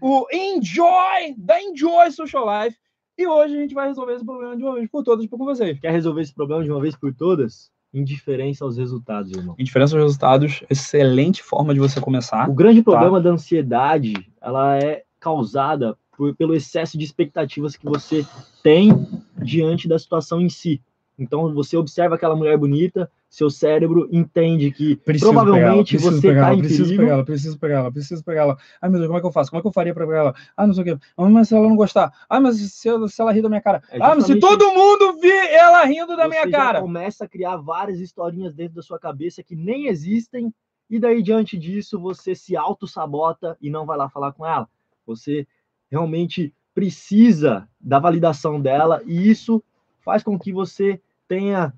[0.00, 2.78] o Enjoy da Enjoy Social Life.
[3.18, 5.78] E hoje a gente vai resolver esse problema de uma vez por todas com vocês.
[5.80, 7.70] Quer resolver esse problema de uma vez por todas?
[7.92, 9.54] Indiferença aos resultados, irmão.
[9.58, 12.48] Indiferença aos resultados, excelente forma de você começar.
[12.48, 12.90] O grande tá?
[12.90, 13.24] problema tá?
[13.24, 18.24] da ansiedade, ela é causada por, pelo excesso de expectativas que você
[18.62, 18.92] tem
[19.38, 20.80] diante da situação em si.
[21.18, 26.54] Então você observa aquela mulher bonita, seu cérebro entende que preciso provavelmente pegar você está
[26.54, 27.02] em preciso perigo.
[27.02, 28.58] Pegar ela, preciso pegar ela, preciso pegar ela.
[28.80, 29.50] Ai meu Deus, como é que eu faço?
[29.50, 30.34] Como é que eu faria para pegar ela?
[30.56, 31.04] Ah, não sei o quê.
[31.16, 32.12] Ah, mas se ela não gostar?
[32.28, 33.82] Ah, mas se, ela, se ela rir da minha cara?
[33.90, 36.78] É ah, mas se todo mundo vir ela rindo da minha cara?
[36.78, 40.54] Você começa a criar várias historinhas dentro da sua cabeça que nem existem
[40.88, 44.68] e daí diante disso você se auto-sabota e não vai lá falar com ela.
[45.04, 45.46] Você
[45.92, 49.62] realmente precisa da validação dela e isso
[50.00, 51.72] faz com que você tenha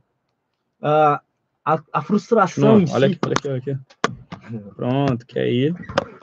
[0.80, 1.18] uh,
[1.64, 3.14] a, a frustração Não, em olha si.
[3.14, 4.74] Aqui, olha aqui, olha aqui.
[4.76, 5.74] Pronto, que aí.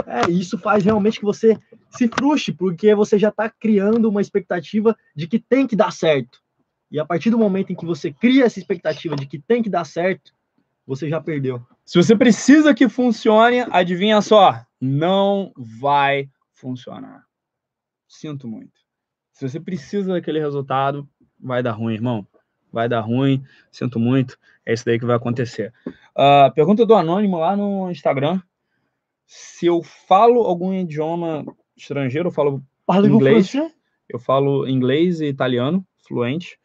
[0.08, 1.58] É, isso faz realmente que você
[1.90, 6.40] se frustre, porque você já está criando uma expectativa de que tem que dar certo.
[6.90, 9.70] E a partir do momento em que você cria essa expectativa de que tem que
[9.70, 10.32] dar certo,
[10.88, 11.62] você já perdeu.
[11.86, 17.26] Se você precisa que funcione, adivinha só, não vai funcionar.
[18.12, 18.82] Sinto muito.
[19.32, 21.08] Se você precisa daquele resultado,
[21.40, 22.28] vai dar ruim, irmão
[22.72, 25.74] vai dar ruim, sinto muito, é isso daí que vai acontecer.
[25.86, 28.42] Uh, pergunta do Anônimo lá no Instagram.
[29.26, 31.46] Se eu falo algum idioma
[31.76, 33.54] estrangeiro, eu falo Parle inglês.
[34.08, 36.58] Eu falo inglês e italiano, fluente.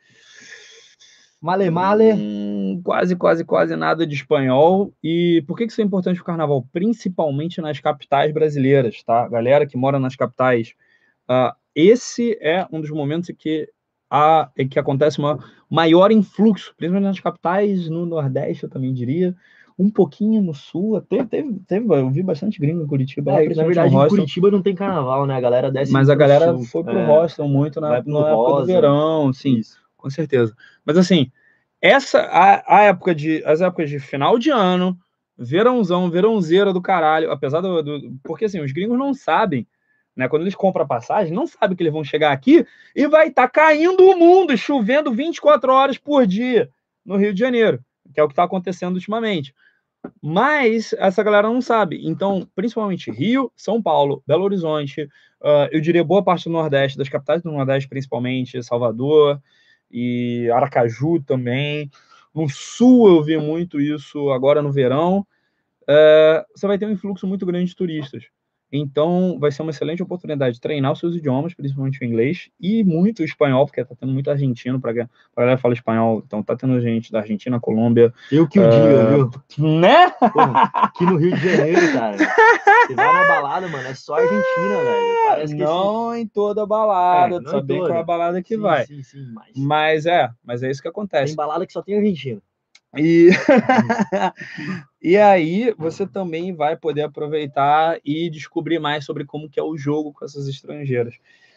[1.40, 2.12] Male, male.
[2.12, 4.92] Hum, quase, quase, quase nada de espanhol.
[5.02, 6.66] E por que isso é importante para o carnaval?
[6.72, 9.28] Principalmente nas capitais brasileiras, tá?
[9.28, 10.74] Galera que mora nas capitais.
[11.28, 13.68] Uh, esse é um dos momentos em que
[14.10, 19.34] a, é que acontece uma maior influxo, principalmente nas capitais, no Nordeste, eu também diria,
[19.78, 23.32] um pouquinho no Sul, até teve, teve eu vi bastante gringo em Curitiba.
[23.32, 25.34] É, na verdade, em Curitiba não tem carnaval, né?
[25.36, 26.64] A galera desce Mas a galera sul.
[26.64, 29.78] foi pro é, Hostel muito na, na época do verão, sim, Isso.
[29.96, 30.56] com certeza.
[30.84, 31.30] Mas assim,
[31.80, 34.96] essa, a, a época de, as épocas de final de ano,
[35.36, 39.66] verãozão, verãozeira do caralho, apesar do, do porque assim, os gringos não sabem
[40.16, 40.28] né?
[40.28, 43.42] Quando eles compram a passagem, não sabem que eles vão chegar aqui e vai estar
[43.42, 46.70] tá caindo o mundo, chovendo 24 horas por dia
[47.04, 47.80] no Rio de Janeiro,
[48.12, 49.54] que é o que está acontecendo ultimamente.
[50.22, 52.00] Mas essa galera não sabe.
[52.04, 57.08] Então, principalmente Rio, São Paulo, Belo Horizonte, uh, eu diria boa parte do Nordeste, das
[57.08, 59.40] capitais do Nordeste, principalmente, Salvador
[59.90, 61.90] e Aracaju também.
[62.34, 65.26] No Sul eu vi muito isso agora no verão.
[65.82, 68.24] Uh, você vai ter um influxo muito grande de turistas.
[68.72, 72.82] Então, vai ser uma excelente oportunidade de treinar os seus idiomas, principalmente o inglês, e
[72.82, 75.06] muito o espanhol, porque tá tendo muito argentino, para a
[75.36, 78.12] galera fala espanhol, então tá tendo gente da Argentina, Colômbia.
[78.30, 79.78] Eu que o uh, diga, viu?
[79.78, 80.10] Né?
[80.10, 82.16] Porra, aqui no Rio de Janeiro, cara.
[82.16, 85.16] Você vai na balada, mano, é só Argentina, velho.
[85.28, 86.22] Parece que não esse...
[86.22, 88.86] em toda balada, é, tu saber qual é a balada que sim, vai.
[88.86, 89.50] Sim, sim, mas...
[89.56, 91.26] mas é, mas é isso que acontece.
[91.26, 92.42] Tem balada que só tem Argentina.
[92.96, 93.30] E,
[95.06, 99.76] e aí você também vai poder aproveitar e descobrir mais sobre como que é o
[99.76, 101.14] jogo com essas estrangeiras.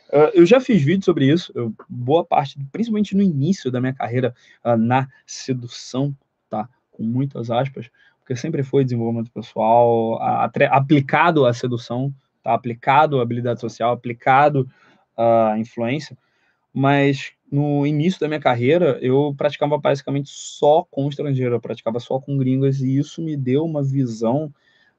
[0.10, 3.92] Uh, eu já fiz vídeo sobre isso, eu, boa parte, principalmente no início da minha
[3.92, 6.16] carreira uh, na sedução,
[6.48, 6.70] tá?
[6.92, 7.90] Com muitas aspas,
[8.20, 10.22] porque sempre foi desenvolvimento pessoal
[10.70, 12.54] aplicado à sedução, tá?
[12.54, 14.70] Aplicado à habilidade social, aplicado
[15.18, 16.16] à influência,
[16.74, 22.20] mas no início da minha carreira, eu praticava basicamente só com estrangeiro, eu praticava só
[22.20, 24.54] com gringos, e isso me deu uma visão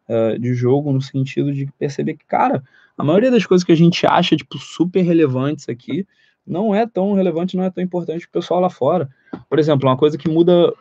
[0.08, 2.62] uh, de jogo, no sentido de perceber que, cara,
[2.98, 6.06] a maioria das coisas que a gente acha, tipo, super relevantes aqui,
[6.46, 9.08] não é tão relevante, não é tão importante para o pessoal lá fora.
[9.48, 10.72] Por exemplo, uma coisa que muda,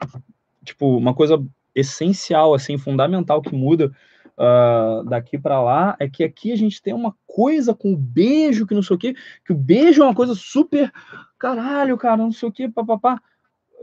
[0.65, 1.43] tipo, uma coisa
[1.75, 3.91] essencial, assim, fundamental que muda
[4.39, 8.73] uh, daqui para lá é que aqui a gente tem uma coisa com beijo, que
[8.73, 9.15] não sei o quê,
[9.45, 10.91] que o beijo é uma coisa super,
[11.37, 13.21] caralho, cara, não sei o quê, papapá,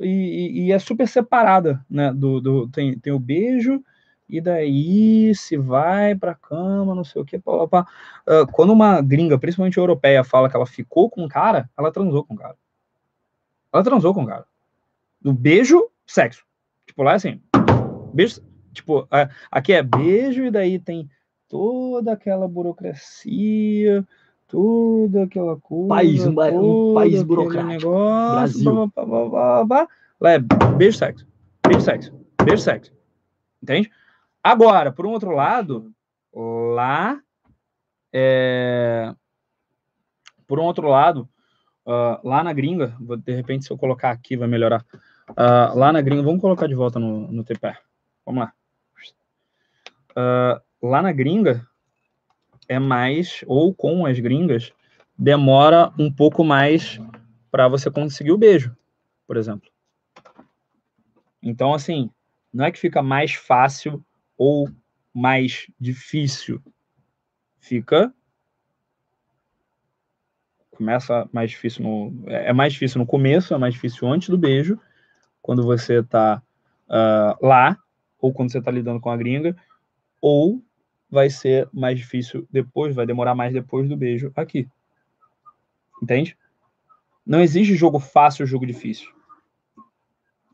[0.01, 3.83] e, e, é super separada, né, do, do tem, tem o beijo,
[4.29, 7.87] e daí se vai para cama, não sei o quê, papapá.
[8.27, 12.25] Uh, quando uma gringa, principalmente europeia, fala que ela ficou com um cara, ela transou
[12.25, 12.57] com o cara.
[13.73, 14.45] Ela transou com o cara.
[15.23, 16.45] No beijo, sexo.
[16.87, 17.41] Tipo, lá é assim,
[18.13, 18.41] beijo,
[18.77, 19.09] Tipo,
[19.51, 21.09] aqui é beijo e daí tem
[21.49, 24.07] toda aquela burocracia,
[24.47, 25.89] toda aquela coisa.
[25.89, 27.73] País, um, um país burocrático.
[27.73, 28.93] Negócio, Brasil.
[28.95, 29.89] Blá, blá, blá, blá,
[30.21, 31.27] Lá é beijo, sexo.
[31.67, 32.13] Beijo, sexo.
[32.45, 32.93] Beijo, sexo.
[33.63, 33.91] Entende?
[34.43, 35.91] Agora, por um outro lado,
[36.33, 37.19] lá
[38.13, 39.15] é...
[40.47, 41.29] Por um outro lado,
[41.87, 44.85] uh, lá na gringa, de repente se eu colocar aqui vai melhorar.
[45.31, 47.77] Uh, lá na gringa, vamos colocar de volta no, no tripé.
[48.25, 48.53] Vamos lá.
[50.17, 51.67] Uh, lá na gringa
[52.69, 54.73] é mais, ou com as gringas,
[55.17, 57.01] demora um pouco mais
[57.51, 58.77] para você conseguir o beijo,
[59.27, 59.71] por exemplo.
[61.43, 62.11] Então, assim,
[62.53, 64.05] não é que fica mais fácil
[64.37, 64.69] ou
[65.15, 66.61] mais difícil.
[67.59, 68.13] Fica.
[70.71, 72.29] Começa mais difícil no.
[72.29, 74.79] É mais difícil no começo, é mais difícil antes do beijo,
[75.41, 76.43] quando você está
[76.89, 77.79] uh, ah, lá,
[78.19, 79.57] ou quando você está lidando com a gringa,
[80.21, 80.63] ou
[81.11, 84.69] vai ser mais difícil depois, vai demorar mais depois do beijo aqui.
[86.03, 86.37] Entende?
[87.25, 89.09] Não existe jogo fácil, jogo difícil.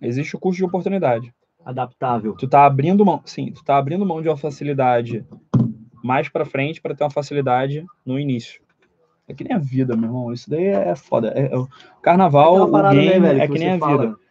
[0.00, 1.32] Existe o custo de oportunidade.
[1.64, 2.34] Adaptável.
[2.34, 5.24] Tu tá abrindo mão, sim, tu tá abrindo mão de uma facilidade
[6.02, 8.60] mais para frente para ter uma facilidade no início.
[9.28, 10.32] É que nem a vida, meu irmão.
[10.32, 11.32] Isso daí é foda.
[11.36, 11.66] É, é
[12.02, 14.06] carnaval, é o game, né, velho, é que, que nem a fala.
[14.06, 14.22] vida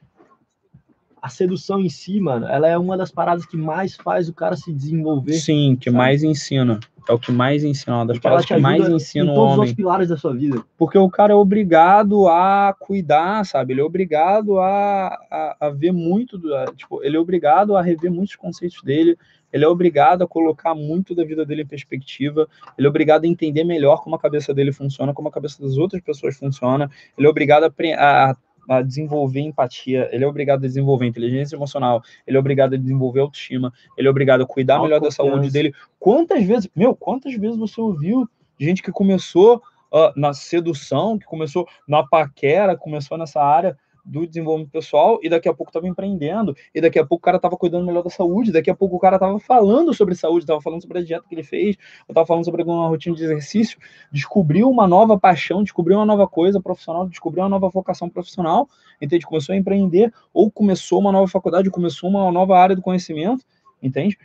[1.21, 4.55] a sedução em si, mano, ela é uma das paradas que mais faz o cara
[4.55, 5.33] se desenvolver.
[5.33, 5.97] Sim, que sabe?
[5.97, 6.79] mais ensina.
[7.07, 9.55] É o que mais ensina, uma das Porque paradas que mais ensina o homem.
[9.55, 10.63] todos os pilares da sua vida.
[10.77, 13.73] Porque o cara é obrigado a cuidar, sabe?
[13.73, 17.81] Ele é obrigado a, a, a ver muito, do, a, tipo, ele é obrigado a
[17.81, 19.17] rever muitos conceitos dele,
[19.51, 22.47] ele é obrigado a colocar muito da vida dele em perspectiva,
[22.77, 25.77] ele é obrigado a entender melhor como a cabeça dele funciona, como a cabeça das
[25.77, 28.35] outras pessoas funciona, ele é obrigado a, a
[28.71, 33.19] a desenvolver empatia, ele é obrigado a desenvolver inteligência emocional, ele é obrigado a desenvolver
[33.19, 35.73] autoestima, ele é obrigado a cuidar melhor da saúde dele.
[35.99, 38.25] Quantas vezes, meu, quantas vezes você ouviu
[38.57, 39.57] gente que começou
[39.93, 43.77] uh, na sedução, que começou na paquera, começou nessa área
[44.11, 47.37] do desenvolvimento pessoal e daqui a pouco estava empreendendo e daqui a pouco o cara
[47.37, 50.59] estava cuidando melhor da saúde, daqui a pouco o cara estava falando sobre saúde, estava
[50.59, 51.77] falando sobre a dieta que ele fez,
[52.09, 53.79] estava falando sobre uma rotina de exercício,
[54.11, 58.67] descobriu uma nova paixão, descobriu uma nova coisa profissional, descobriu uma nova vocação profissional,
[59.01, 59.25] entende?
[59.25, 63.45] Começou a empreender ou começou uma nova faculdade, começou uma nova área do conhecimento,
[63.81, 64.19] entende?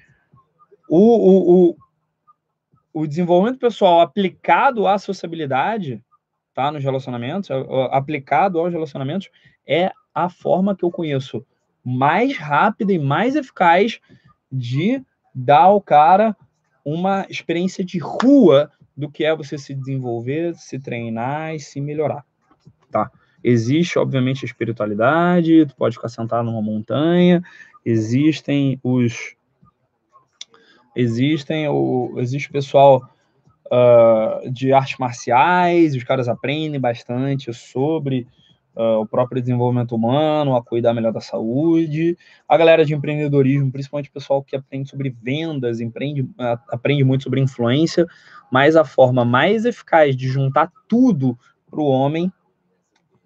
[0.88, 1.76] O, o, o,
[2.92, 6.02] o desenvolvimento pessoal aplicado à sociabilidade,
[6.52, 7.48] tá, nos relacionamentos,
[7.92, 9.30] aplicado aos relacionamentos,
[9.66, 11.44] é a forma que eu conheço
[11.84, 14.00] mais rápida e mais eficaz
[14.50, 15.02] de
[15.34, 16.36] dar ao cara
[16.84, 22.24] uma experiência de rua do que é você se desenvolver, se treinar e se melhorar,
[22.90, 23.10] tá?
[23.44, 27.42] Existe, obviamente, a espiritualidade, tu pode ficar sentado numa montanha,
[27.84, 29.36] existem os
[30.96, 33.08] existem o existe o pessoal
[33.66, 38.26] uh, de artes marciais, os caras aprendem bastante sobre
[38.76, 42.16] uh, o próprio desenvolvimento humano, a cuidar melhor da saúde,
[42.48, 47.24] a galera de empreendedorismo, principalmente o pessoal que aprende sobre vendas, empreende, uh, aprende muito
[47.24, 48.06] sobre influência,
[48.52, 51.36] mas a forma mais eficaz de juntar tudo
[51.70, 52.30] para o homem,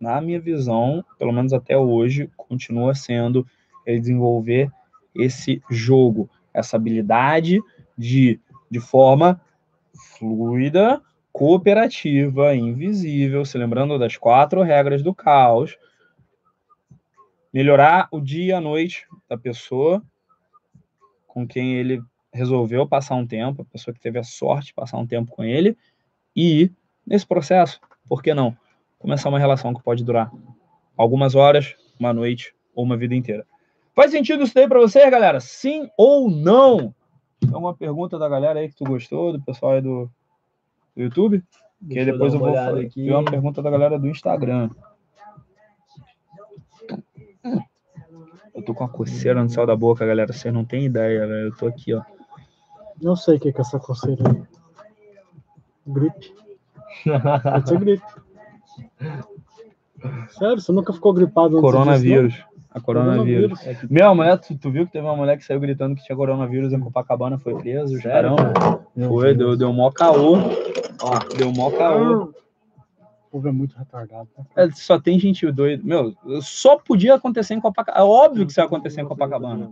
[0.00, 3.46] na minha visão, pelo menos até hoje, continua sendo
[3.84, 4.70] ele desenvolver
[5.14, 7.60] esse jogo, essa habilidade
[7.98, 8.40] de,
[8.70, 9.40] de forma
[10.18, 11.02] fluida,
[11.32, 15.78] cooperativa, invisível, se lembrando das quatro regras do caos,
[17.52, 20.02] melhorar o dia e a noite da pessoa
[21.26, 22.02] com quem ele
[22.32, 25.44] resolveu passar um tempo, a pessoa que teve a sorte de passar um tempo com
[25.44, 25.76] ele,
[26.34, 26.70] e
[27.06, 28.56] nesse processo, por que não?
[28.98, 30.30] Começar uma relação que pode durar
[30.96, 33.46] algumas horas, uma noite ou uma vida inteira.
[33.94, 35.40] Faz sentido isso daí para você, galera?
[35.40, 36.94] Sim ou não?
[37.52, 40.10] Alguma pergunta da galera aí que tu gostou, do pessoal aí do,
[41.00, 41.42] do YouTube?
[41.80, 43.04] Deixa que aí depois eu, eu vou falar aqui.
[43.04, 44.68] Tem uma pergunta da galera do Instagram.
[48.54, 50.32] Eu tô com a coceira no céu da boca, galera.
[50.32, 51.48] Vocês não têm ideia, velho.
[51.48, 52.02] Eu tô aqui, ó.
[53.00, 54.42] Não sei o que é essa coceira aí.
[55.86, 56.34] Gripe.
[57.42, 58.04] Pode ser gripe.
[60.30, 62.32] Sério, você nunca ficou gripado antes Coronavírus.
[62.34, 63.58] disso, A coronavírus.
[63.88, 66.16] Meu, a mulher, tu, tu viu que teve uma mulher que saiu gritando que tinha
[66.16, 68.52] coronavírus em Copacabana, foi preso, caramba.
[68.94, 69.08] não?
[69.08, 70.36] Foi, deu, deu mó caô.
[71.02, 72.24] Ó, deu mó caô.
[72.24, 74.28] O povo é muito retardado.
[74.36, 74.44] né?
[74.56, 75.82] É, só tem gente doida.
[75.84, 78.04] Meu, só podia acontecer em Copacabana.
[78.04, 79.70] É óbvio que isso ia acontecer em Copacabana.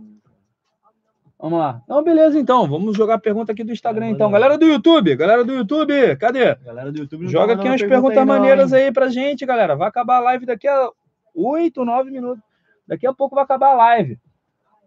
[1.37, 1.81] Vamos lá.
[1.87, 2.67] Não, beleza, então.
[2.67, 4.29] Vamos jogar a pergunta aqui do Instagram, É, então.
[4.31, 6.55] Galera do YouTube, galera do YouTube, cadê?
[6.55, 9.45] Galera do YouTube não Joga tá aqui umas pergunta perguntas aí, maneiras aí pra gente,
[9.45, 9.75] galera.
[9.75, 10.89] Vai acabar a live daqui a
[11.35, 12.43] 8, 9 minutos.
[12.87, 14.19] Daqui a pouco vai acabar a live.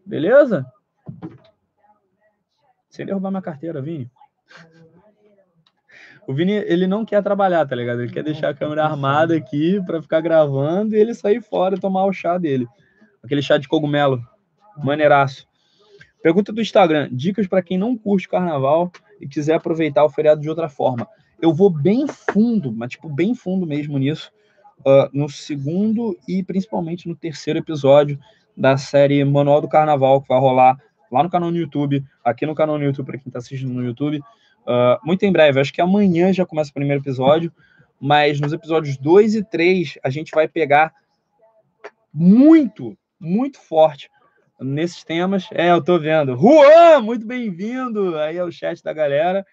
[0.04, 0.66] Beleza?
[2.90, 4.10] Sem derrubar minha carteira, Vini.
[6.32, 8.00] O Vini, ele não quer trabalhar, tá ligado?
[8.00, 11.78] Ele quer deixar a câmera armada aqui pra ficar gravando e ele sair fora e
[11.78, 12.66] tomar o chá dele.
[13.22, 14.18] Aquele chá de cogumelo.
[14.82, 15.46] Maneiraço.
[16.22, 20.48] Pergunta do Instagram: dicas para quem não curte carnaval e quiser aproveitar o feriado de
[20.48, 21.06] outra forma.
[21.38, 24.32] Eu vou bem fundo, mas tipo, bem fundo mesmo nisso,
[24.86, 28.18] ah, no segundo e principalmente no terceiro episódio
[28.56, 30.78] da série Manual do Carnaval, que vai rolar
[31.10, 33.84] lá no canal no YouTube, aqui no canal no YouTube, para quem está assistindo no
[33.84, 34.22] YouTube.
[34.66, 37.52] Ah, muito em breve, acho que amanhã já começa o primeiro episódio,
[38.00, 40.92] mas nos episódios 2 e 3 a gente vai pegar
[42.12, 44.10] muito, muito forte
[44.60, 45.48] nesses temas.
[45.52, 46.36] É, eu tô vendo.
[46.36, 49.44] Juan, muito bem-vindo aí ao chat da galera.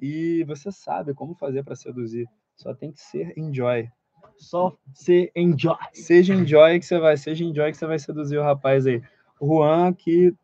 [0.00, 2.26] E você sabe como fazer para seduzir.
[2.56, 3.88] Só tem que ser enjoy.
[4.36, 5.76] Só ser enjoy.
[5.92, 9.02] Seja enjoy que você vai, seja enjoy que você vai seduzir o rapaz aí.
[9.40, 10.34] Juan que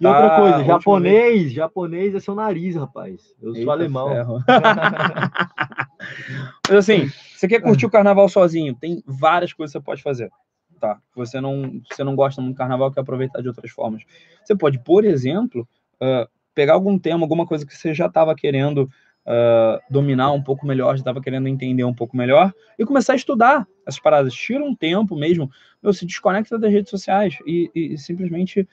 [0.00, 3.34] E outra Tá, coisa, última japonês, japonês é seu nariz, rapaz.
[3.42, 4.08] Eu sou Eita alemão.
[4.08, 4.38] ferro.
[6.68, 8.74] Mas assim, você quer curtir o carnaval sozinho?
[8.74, 10.30] Tem várias coisas que você pode fazer.
[10.80, 10.98] Tá?
[11.14, 14.02] Você não, você não gosta muito do carnaval, quer aproveitar de outras formas.
[14.42, 15.68] Você pode, por exemplo,
[16.00, 18.88] ah, pegar algum tema, alguma coisa que você já estava querendo
[19.26, 23.16] ah, dominar um pouco melhor, já estava querendo entender um pouco melhor, e começar a
[23.16, 24.32] estudar essas paradas.
[24.32, 25.50] Tira um tempo mesmo,
[25.82, 28.66] meu, se desconecta das redes sociais e, e- e simplesmente,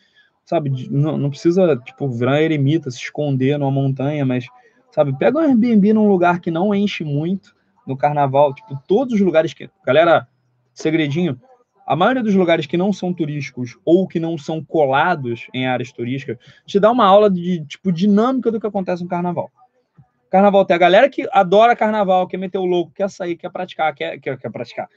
[0.48, 4.46] sabe, não, não precisa, tipo, virar eremita, se esconder numa montanha, mas,
[4.92, 7.54] sabe, pega um Airbnb num lugar que não enche muito
[7.86, 9.70] no carnaval, tipo, todos os lugares que.
[9.86, 10.26] Galera,
[10.74, 11.40] segredinho,
[11.86, 15.92] a maioria dos lugares que não são turísticos ou que não são colados em áreas
[15.92, 19.52] turísticas te dá uma aula de tipo dinâmica do que acontece no carnaval.
[20.30, 23.94] Carnaval tem a galera que adora carnaval, quer meter o louco, quer sair, quer praticar,
[23.96, 24.90] quer, quer, quer praticar.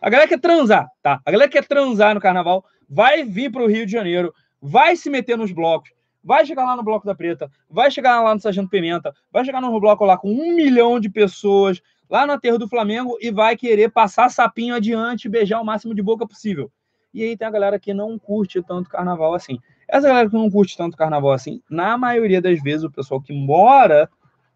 [0.00, 1.20] A galera quer transar, tá?
[1.24, 4.34] A galera quer transar no carnaval, vai vir para o Rio de Janeiro,
[4.66, 5.90] vai se meter nos blocos,
[6.24, 9.60] vai chegar lá no Bloco da Preta, vai chegar lá no Sargento Pimenta, vai chegar
[9.60, 13.58] no bloco lá com um milhão de pessoas, lá no aterro do Flamengo e vai
[13.58, 16.72] querer passar sapinho adiante beijar o máximo de boca possível.
[17.12, 19.58] E aí tem a galera que não curte tanto carnaval assim.
[19.86, 23.34] Essa galera que não curte tanto carnaval assim, na maioria das vezes o pessoal que
[23.34, 24.08] mora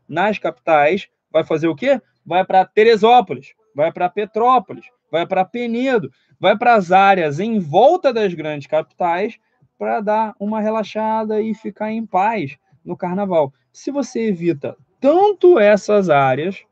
[0.09, 2.01] nas capitais vai fazer o quê?
[2.25, 8.11] Vai para Teresópolis, vai para Petrópolis, vai para Penedo, vai para as áreas em volta
[8.11, 9.39] das grandes capitais
[9.79, 13.53] para dar uma relaxada e ficar em paz no carnaval.
[13.73, 16.63] Se você evita tanto essas áreas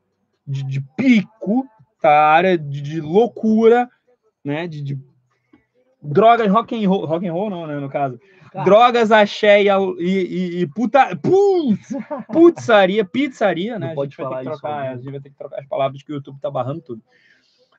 [0.46, 1.66] de, de pico,
[2.00, 2.10] tá?
[2.10, 3.88] área de, de loucura,
[4.44, 4.66] né?
[4.66, 4.98] De, de
[6.02, 7.78] drogas rock and roll, rock and roll não, né?
[7.78, 8.20] No caso,
[8.52, 8.64] Cara.
[8.64, 11.88] drogas, axé e, e, e, puta, putz,
[12.32, 13.86] putzaria, pizzaria, né?
[13.86, 14.88] Não a pode gente vai ter falar que isso, trocar, né?
[14.88, 17.02] a gente vai ter que trocar as palavras que o YouTube tá barrando tudo.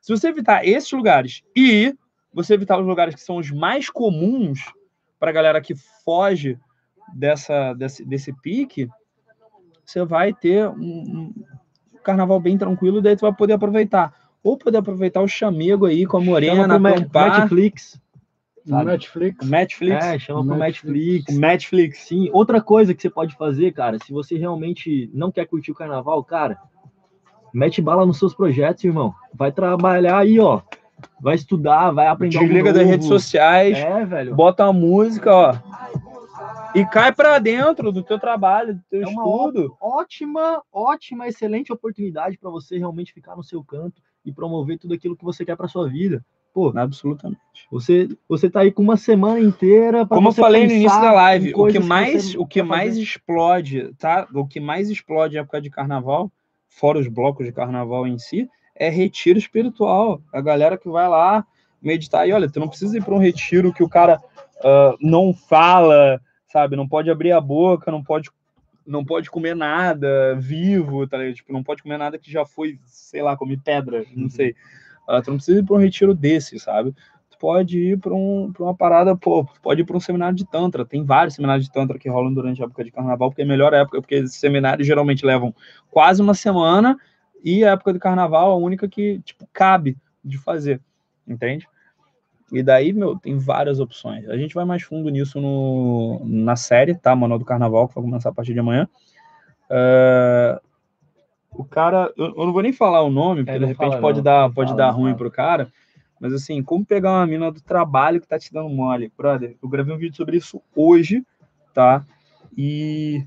[0.00, 1.94] Se você evitar esses lugares e
[2.32, 4.60] você evitar os lugares que são os mais comuns
[5.18, 6.58] para a galera que foge
[7.14, 8.88] dessa, desse, desse pique,
[9.84, 11.34] você vai ter um, um
[12.02, 14.14] carnaval bem tranquilo, daí tu vai poder aproveitar.
[14.42, 18.00] Ou poder aproveitar o chamego aí com a morena, Ma- acampar, Netflix.
[18.66, 18.84] Sabe?
[18.84, 19.46] Netflix.
[19.46, 20.94] o Netflix, É, chama pro Netflix.
[21.24, 21.36] Netflix.
[21.36, 21.98] o Netflix.
[22.00, 25.74] Sim, outra coisa que você pode fazer, cara, se você realmente não quer curtir o
[25.74, 26.58] carnaval, cara,
[27.52, 29.14] mete bala nos seus projetos, irmão.
[29.32, 30.60] Vai trabalhar aí, ó.
[31.20, 34.34] Vai estudar, vai aprender Desliga das redes sociais, É, velho.
[34.34, 35.54] bota uma música, ó.
[36.74, 39.76] E cai pra dentro do teu trabalho, do teu É uma estudo.
[39.80, 45.16] Ótima, ótima, excelente oportunidade para você realmente ficar no seu canto e promover tudo aquilo
[45.16, 46.24] que você quer para sua vida.
[46.52, 47.40] Pô, Absolutamente.
[47.70, 51.12] você você tá aí com uma semana inteira para Como eu falei no início da
[51.12, 53.02] live, o que mais, você o que mais fazer.
[53.02, 54.26] explode, tá?
[54.34, 56.30] O que mais explode em época de carnaval,
[56.68, 58.48] fora os blocos de carnaval em si,
[58.78, 60.22] é retiro espiritual.
[60.32, 61.44] A galera que vai lá
[61.82, 64.20] meditar e olha, tu não precisa ir para um retiro que o cara
[64.64, 66.76] ah, não fala, sabe?
[66.76, 68.30] Não pode abrir a boca, não pode
[68.86, 71.34] não pode comer nada vivo, tá ligado?
[71.34, 74.54] Tipo, não pode comer nada que já foi, sei lá, comer pedra, não sei.
[75.06, 76.94] Ah, tu não precisa ir para um retiro desse, sabe?
[77.30, 80.86] Tu pode ir para um, uma parada, pô, pode ir para um seminário de Tantra.
[80.86, 83.48] Tem vários seminários de Tantra que rolam durante a época de carnaval, porque é a
[83.48, 85.54] melhor época, porque esses seminários geralmente levam
[85.90, 86.98] quase uma semana
[87.44, 90.80] e a época do carnaval é a única que, tipo, cabe de fazer,
[91.26, 91.68] entende?
[92.50, 94.28] E daí, meu, tem várias opções.
[94.28, 97.14] A gente vai mais fundo nisso no, na série, tá?
[97.14, 98.88] Manual do Carnaval, que vai começar a partir de amanhã.
[99.70, 100.58] Uh,
[101.52, 104.18] o cara, eu, eu, não vou nem falar o nome, porque é, de repente pode
[104.18, 105.16] não, dar, pode fala, dar ruim fala.
[105.16, 105.72] pro cara.
[106.18, 109.12] Mas assim, como pegar uma mina do trabalho que tá te dando mole?
[109.16, 111.24] Brother, eu gravei um vídeo sobre isso hoje,
[111.74, 112.04] tá?
[112.56, 113.24] E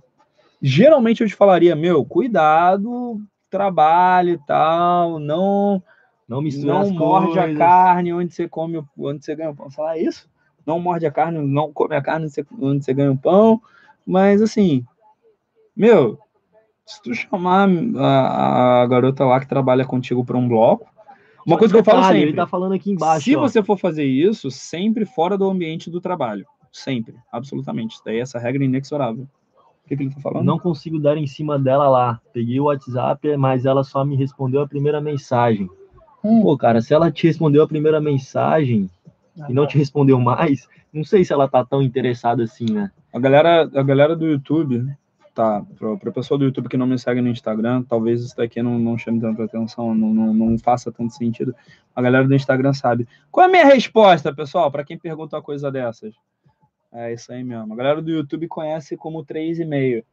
[0.62, 3.22] geralmente eu te falaria, meu, cuidado,
[3.52, 5.84] trabalho e tal, não
[6.28, 7.56] não mistura Não morde coisas.
[7.56, 9.70] a carne onde você come, onde você ganha o pão.
[9.70, 10.30] Falar isso?
[10.66, 13.62] Não morde a carne, não come a carne onde você, onde você ganha o pão.
[14.08, 14.86] Mas assim,
[15.76, 16.18] meu,
[16.86, 20.90] se tu chamar a, a garota lá que trabalha contigo para um bloco,
[21.46, 22.22] uma Só coisa que eu falo sempre.
[22.22, 23.26] Ele tá falando aqui embaixo.
[23.26, 23.42] Se ó.
[23.42, 26.46] você for fazer isso, sempre fora do ambiente do trabalho.
[26.72, 27.98] Sempre, absolutamente.
[28.06, 29.28] Daí essa regra é inexorável.
[29.92, 30.46] O que, que ele tá falando?
[30.46, 32.22] Não consigo dar em cima dela lá.
[32.32, 35.70] Peguei o WhatsApp, mas ela só me respondeu a primeira mensagem.
[36.24, 36.42] Hum.
[36.42, 38.90] Pô, cara, se ela te respondeu a primeira mensagem
[39.40, 39.70] ah, e não tá.
[39.70, 42.90] te respondeu mais, não sei se ela tá tão interessada assim, né?
[43.14, 44.86] A galera, a galera do YouTube,
[45.36, 45.62] tá?
[45.78, 48.80] Para o pessoal do YouTube que não me segue no Instagram, talvez isso daqui não,
[48.80, 51.54] não chame tanta atenção, não, não, não faça tanto sentido.
[51.94, 53.06] A galera do Instagram sabe.
[53.30, 56.14] Qual é a minha resposta, pessoal, para quem pergunta uma coisa dessas?
[56.94, 57.74] É isso aí mesmo.
[57.74, 60.04] A galera do YouTube conhece como 3,5.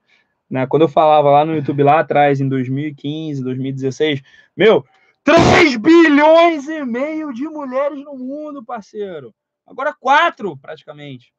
[0.49, 0.67] Né?
[0.67, 4.23] Quando eu falava lá no YouTube lá atrás, em 2015, 2016,
[4.57, 4.85] meu,
[5.25, 9.35] 3 bilhões e meio de mulheres no mundo, parceiro.
[9.67, 11.35] Agora 4, praticamente.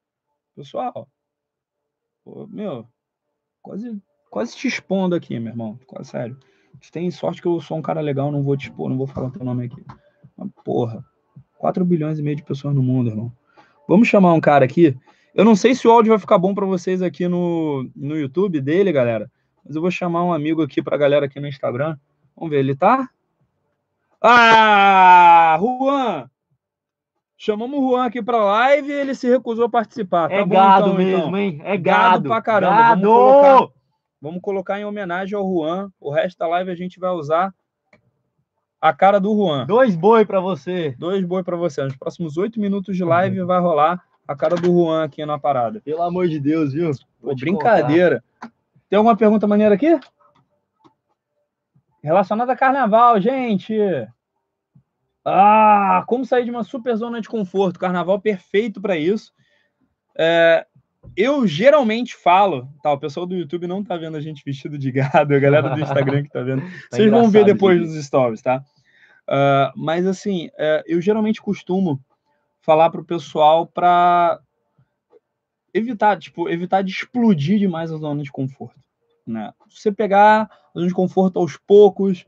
[0.56, 1.10] Pessoal,
[2.24, 2.86] pô, meu,
[3.62, 5.80] quase, quase te expondo aqui, meu irmão.
[5.88, 6.38] Quase sério.
[6.92, 9.32] Tem sorte que eu sou um cara legal, não vou te expor, não vou falar
[9.32, 9.84] teu nome aqui.
[10.38, 11.04] Mas, porra,
[11.58, 13.32] 4 bilhões e meio de pessoas no mundo, irmão.
[13.88, 14.96] Vamos chamar um cara aqui.
[15.34, 18.60] Eu não sei se o áudio vai ficar bom para vocês aqui no, no YouTube
[18.60, 19.30] dele, galera.
[19.64, 21.98] Mas eu vou chamar um amigo aqui pra galera aqui no Instagram.
[22.36, 23.10] Vamos ver, ele tá?
[24.22, 26.30] Ah, Juan!
[27.38, 30.28] Chamamos o Juan aqui para live e ele se recusou a participar.
[30.28, 31.38] Tá é bom, gado então, mesmo, então.
[31.38, 31.62] hein?
[31.64, 32.12] É gado.
[32.12, 32.76] gado pra caramba.
[32.76, 33.02] Gado!
[33.02, 33.74] Vamos colocar,
[34.22, 35.90] vamos colocar em homenagem ao Juan.
[36.02, 37.54] O resto da live a gente vai usar
[38.82, 39.66] a cara do Juan.
[39.66, 40.96] Dois boi para você.
[40.98, 41.82] Dois boi para você.
[41.84, 43.48] Nos próximos oito minutos de live uhum.
[43.48, 45.82] vai rolar a cara do Juan aqui na parada.
[45.82, 46.92] Pelo amor de Deus, viu?
[47.20, 48.24] Pô, brincadeira.
[48.40, 48.54] Contar.
[48.88, 50.00] Tem alguma pergunta maneira aqui?
[52.04, 53.76] Relacionada a carnaval, gente.
[55.26, 57.80] Ah, como sair de uma super zona de conforto?
[57.80, 59.34] Carnaval perfeito para isso.
[60.16, 60.64] É,
[61.18, 62.94] eu geralmente falo, tá?
[62.94, 65.82] O pessoal do YouTube não tá vendo a gente vestido de gado, a galera do
[65.82, 66.62] Instagram que tá vendo.
[66.92, 68.64] tá Vocês vão ver depois dos stories, tá?
[69.28, 72.00] Uh, mas assim, uh, eu geralmente costumo
[72.70, 74.40] falar pro pessoal para
[75.74, 78.80] evitar, tipo, evitar de explodir demais a zona de conforto.
[79.26, 79.52] Né?
[79.68, 82.24] Você pegar a zona de conforto aos poucos,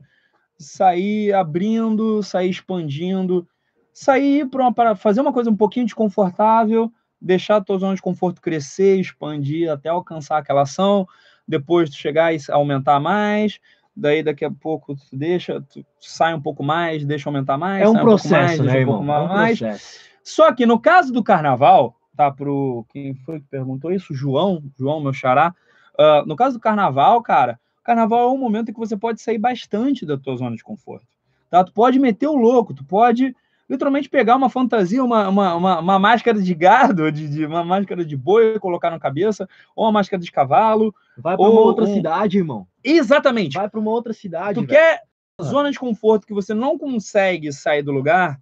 [0.58, 3.46] sair abrindo, sair expandindo,
[3.92, 8.98] sair para fazer uma coisa um pouquinho desconfortável, deixar a tua zona de conforto crescer,
[8.98, 11.06] expandir até alcançar aquela ação,
[11.46, 13.60] depois tu chegar e aumentar mais,
[13.94, 17.88] daí daqui a pouco tu deixa, tu sai um pouco mais, deixa aumentar mais, é
[17.88, 19.02] um processo, um mais, né, irmão?
[19.02, 19.58] Um é um mais.
[19.60, 20.11] Processo.
[20.24, 25.00] Só que no caso do carnaval, tá pro quem foi que perguntou isso, João, João
[25.00, 25.54] meu xará,
[25.98, 29.38] Uh, no caso do carnaval, cara, carnaval é um momento em que você pode sair
[29.38, 31.06] bastante da tua zona de conforto.
[31.50, 31.62] Tá?
[31.62, 33.34] Tu pode meter o louco, tu pode
[33.68, 38.04] literalmente pegar uma fantasia, uma, uma, uma, uma máscara de gado, de, de, uma máscara
[38.04, 40.94] de boi, colocar na cabeça, ou uma máscara de cavalo.
[41.16, 42.66] Vai para uma outra cidade, irmão.
[42.82, 43.56] Exatamente.
[43.56, 44.60] Vai para uma outra cidade.
[44.60, 45.02] Tu quer
[45.42, 48.38] zona de conforto que você não consegue sair do lugar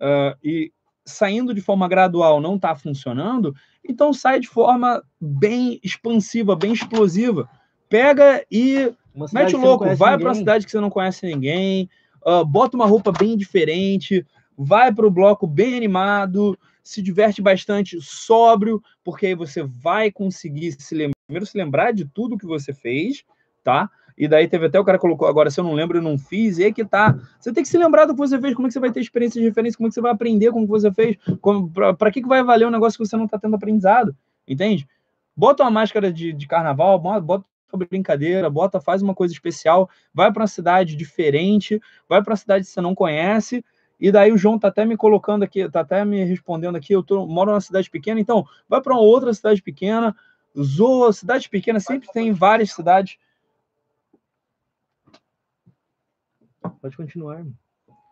[0.00, 0.72] uh, e
[1.04, 3.54] saindo de forma gradual não está funcionando,
[3.86, 7.48] então sai de forma bem expansiva, bem explosiva.
[7.88, 8.92] Pega e
[9.32, 11.88] mete o louco, vai para uma cidade que você não conhece ninguém,
[12.26, 14.26] uh, bota uma roupa bem diferente,
[14.56, 20.72] vai para o bloco bem animado, se diverte bastante, sóbrio, porque aí você vai conseguir
[20.72, 23.24] se lembrar, primeiro se lembrar de tudo que você fez,
[23.62, 23.90] tá?
[24.16, 26.58] E daí teve até o cara colocou, agora se eu não lembro, eu não fiz,
[26.58, 27.18] e aí que tá.
[27.38, 29.00] Você tem que se lembrar do que você fez, como é que você vai ter
[29.00, 31.16] experiência de referência, como é que você vai aprender com o que você fez,
[31.98, 34.14] para que, que vai valer um negócio que você não está tendo aprendizado,
[34.46, 34.86] entende?
[35.36, 40.32] Bota uma máscara de, de carnaval, bota uma brincadeira, bota, faz uma coisa especial, vai
[40.32, 43.64] para uma cidade diferente, vai para uma cidade que você não conhece,
[43.98, 47.02] e daí o João tá até me colocando aqui, tá até me respondendo aqui, eu
[47.02, 50.14] tô, moro numa cidade pequena, então vai para uma outra cidade pequena,
[50.56, 53.16] zoa, cidade pequena sempre tem várias cidades
[56.80, 57.44] Pode continuar.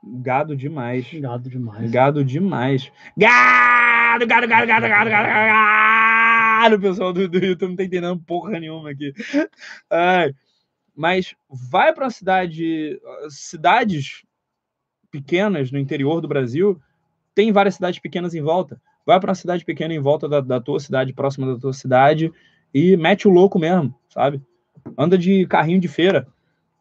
[0.04, 1.06] Gado demais.
[1.12, 1.90] Gado demais.
[1.90, 2.92] Gado demais.
[3.16, 6.76] Gado, gado, gado, gado, gado, gado, gado.
[6.76, 9.12] O pessoal do, do YouTube não tá entendendo porra nenhuma aqui.
[9.90, 10.34] Ai.
[10.94, 13.00] Mas vai para uma cidade,
[13.30, 14.22] cidades
[15.10, 16.80] pequenas no interior do Brasil,
[17.34, 18.80] tem várias cidades pequenas em volta.
[19.04, 22.32] Vai para uma cidade pequena em volta da, da tua cidade, próxima da tua cidade,
[22.72, 24.40] e mete o louco mesmo, sabe?
[24.96, 26.26] Anda de carrinho de feira,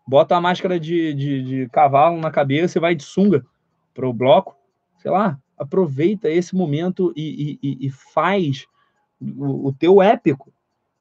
[0.07, 3.45] bota a máscara de, de, de cavalo na cabeça e vai de sunga
[3.93, 4.55] pro bloco,
[4.97, 8.65] sei lá, aproveita esse momento e, e, e faz
[9.19, 10.51] o, o, teu épico,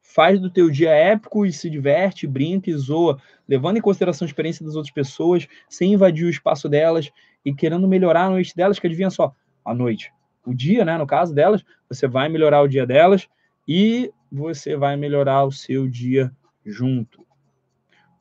[0.03, 4.29] faz do teu dia épico e se diverte, brinca e zoa, levando em consideração a
[4.29, 7.11] experiência das outras pessoas, sem invadir o espaço delas
[7.45, 9.35] e querendo melhorar a noite delas, que adivinha só,
[9.65, 10.13] a noite,
[10.45, 13.29] o dia, né, no caso delas, você vai melhorar o dia delas
[13.67, 16.31] e você vai melhorar o seu dia
[16.65, 17.25] junto.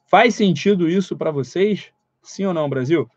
[0.10, 1.92] Faz sentido isso para vocês?
[2.24, 3.08] Sim ou não, Brasil?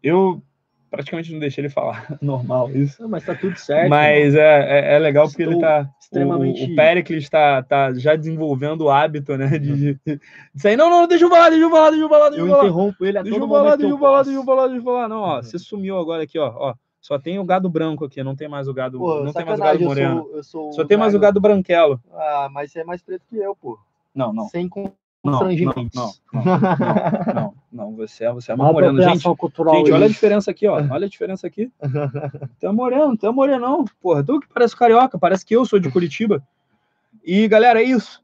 [0.00, 0.40] Eu
[0.88, 2.16] praticamente não deixei ele falar.
[2.22, 3.02] Normal isso.
[3.02, 3.90] Não, mas tá tudo certo.
[3.90, 5.90] Mas é, é, é, legal porque ele tá.
[6.00, 6.62] Extremamente...
[6.62, 9.58] O, o Pericles está tá já desenvolvendo o hábito, né?
[9.58, 10.20] De, de,
[10.54, 10.76] sair.
[10.76, 12.28] Não, não, deixa eu falar, deixa eu falar, deixa eu falar.
[12.28, 12.64] Deixa eu, eu falar.
[12.64, 14.84] interrompo ele a deixa todo eu falar, deixa eu falar, deixa eu falar, deixa eu
[14.84, 15.08] falar.
[15.08, 15.42] Não, ó, uhum.
[15.42, 16.54] você sumiu agora aqui, ó.
[16.56, 16.74] ó.
[17.00, 18.98] Só tem o gado branco aqui, não tem mais o gado.
[18.98, 20.18] Pô, não tem mais o gado moreno.
[20.18, 22.00] Eu sou, eu sou Só tem mais o gado branquelo.
[22.12, 23.76] Ah, mas você é mais preto que eu, pô.
[24.14, 24.48] Não, não.
[24.48, 24.68] Sem
[25.26, 25.94] constrangimentos.
[25.94, 26.60] Não, não, não,
[27.34, 29.02] não, não, não, Você é, você é mais moreno.
[29.02, 30.74] Gente, gente olha a diferença aqui, ó.
[30.90, 31.70] Olha a diferença aqui.
[32.62, 33.84] É moreno, tu é moreno, não.
[34.00, 36.42] Porra, tu que parece carioca, parece que eu sou de Curitiba.
[37.24, 38.22] E, galera, é isso.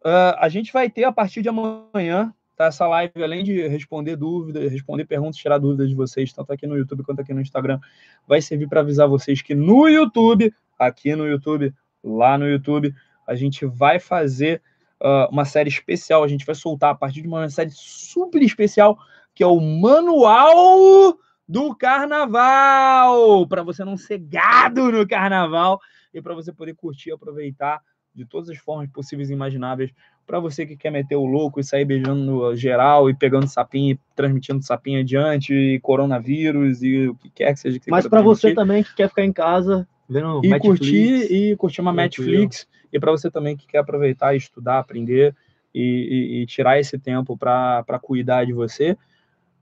[0.00, 2.66] Uh, a gente vai ter a partir de amanhã, tá?
[2.66, 6.76] Essa live, além de responder dúvidas, responder perguntas, tirar dúvidas de vocês, tanto aqui no
[6.76, 7.80] YouTube quanto aqui no Instagram,
[8.26, 12.94] vai servir para avisar vocês que no YouTube, aqui no YouTube, lá no YouTube,
[13.26, 14.62] a gente vai fazer
[15.02, 16.24] uh, uma série especial.
[16.24, 18.98] A gente vai soltar a partir de uma série super especial,
[19.34, 21.16] que é o Manual
[21.48, 25.80] do Carnaval, para você não ser gado no Carnaval
[26.12, 27.80] e para você poder curtir e aproveitar
[28.14, 29.90] de todas as formas possíveis e imagináveis.
[30.26, 34.00] Para você que quer meter o louco e sair beijando geral e pegando sapinho e
[34.14, 37.78] transmitindo sapinho adiante, e coronavírus e o que quer que seja.
[37.78, 41.56] Que Mas para você também que quer ficar em casa vendo e Netflix, curtir e
[41.56, 45.34] curtir uma Netflix e para você também que quer aproveitar, estudar, aprender
[45.74, 48.96] e, e, e tirar esse tempo para cuidar de você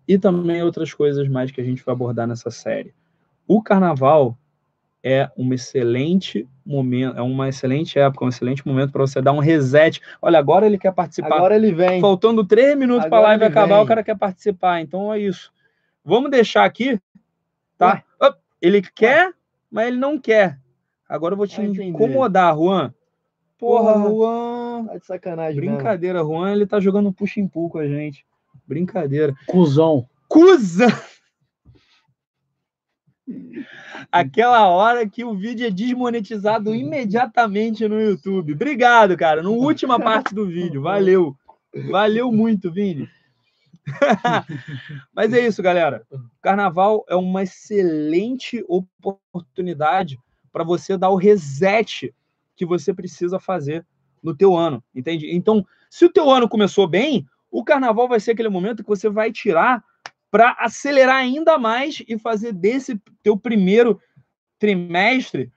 [0.07, 2.95] e também outras coisas mais que a gente vai abordar nessa série.
[3.47, 4.37] O carnaval
[5.03, 9.39] é um excelente momento, é uma excelente época, um excelente momento para você dar um
[9.39, 10.01] reset.
[10.21, 11.37] Olha, agora ele quer participar.
[11.37, 12.01] Agora ele vem.
[12.01, 13.85] Faltando três minutos para a live acabar, vem.
[13.85, 14.81] o cara quer participar.
[14.81, 15.53] Então é isso.
[16.05, 17.01] Vamos deixar aqui,
[17.79, 18.03] tá?
[18.21, 18.33] Ué.
[18.61, 19.33] Ele quer,
[19.71, 20.59] mas ele não quer.
[21.09, 22.93] Agora eu vou te incomodar, Juan.
[23.59, 24.87] Porra, Porra, Juan.
[24.87, 25.61] Tá de sacanagem.
[25.61, 26.35] Brincadeira, mesmo.
[26.35, 28.27] Juan, ele tá jogando push and pull com a gente.
[28.67, 29.35] Brincadeira.
[29.47, 30.09] Cusão.
[30.29, 30.89] Cusão!
[34.11, 38.53] Aquela hora que o vídeo é desmonetizado imediatamente no YouTube.
[38.53, 39.43] Obrigado, cara.
[39.43, 40.83] Na última parte do vídeo.
[40.83, 41.37] Valeu.
[41.91, 43.09] Valeu muito, Vini.
[45.15, 46.07] Mas é isso, galera.
[46.41, 50.19] Carnaval é uma excelente oportunidade
[50.53, 52.15] para você dar o reset
[52.57, 53.87] que você precisa fazer
[54.23, 55.31] no teu ano, entende?
[55.35, 59.09] Então, se o teu ano começou bem, o carnaval vai ser aquele momento que você
[59.09, 59.85] vai tirar
[60.31, 64.01] para acelerar ainda mais e fazer desse teu primeiro
[64.59, 65.53] trimestre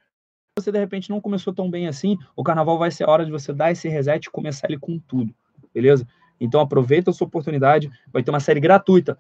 [0.60, 3.32] você de repente não começou tão bem assim, o carnaval vai ser a hora de
[3.32, 5.34] você dar esse reset e começar ele com tudo,
[5.74, 6.08] beleza?
[6.40, 9.18] Então aproveita a sua oportunidade, vai ter uma série gratuita.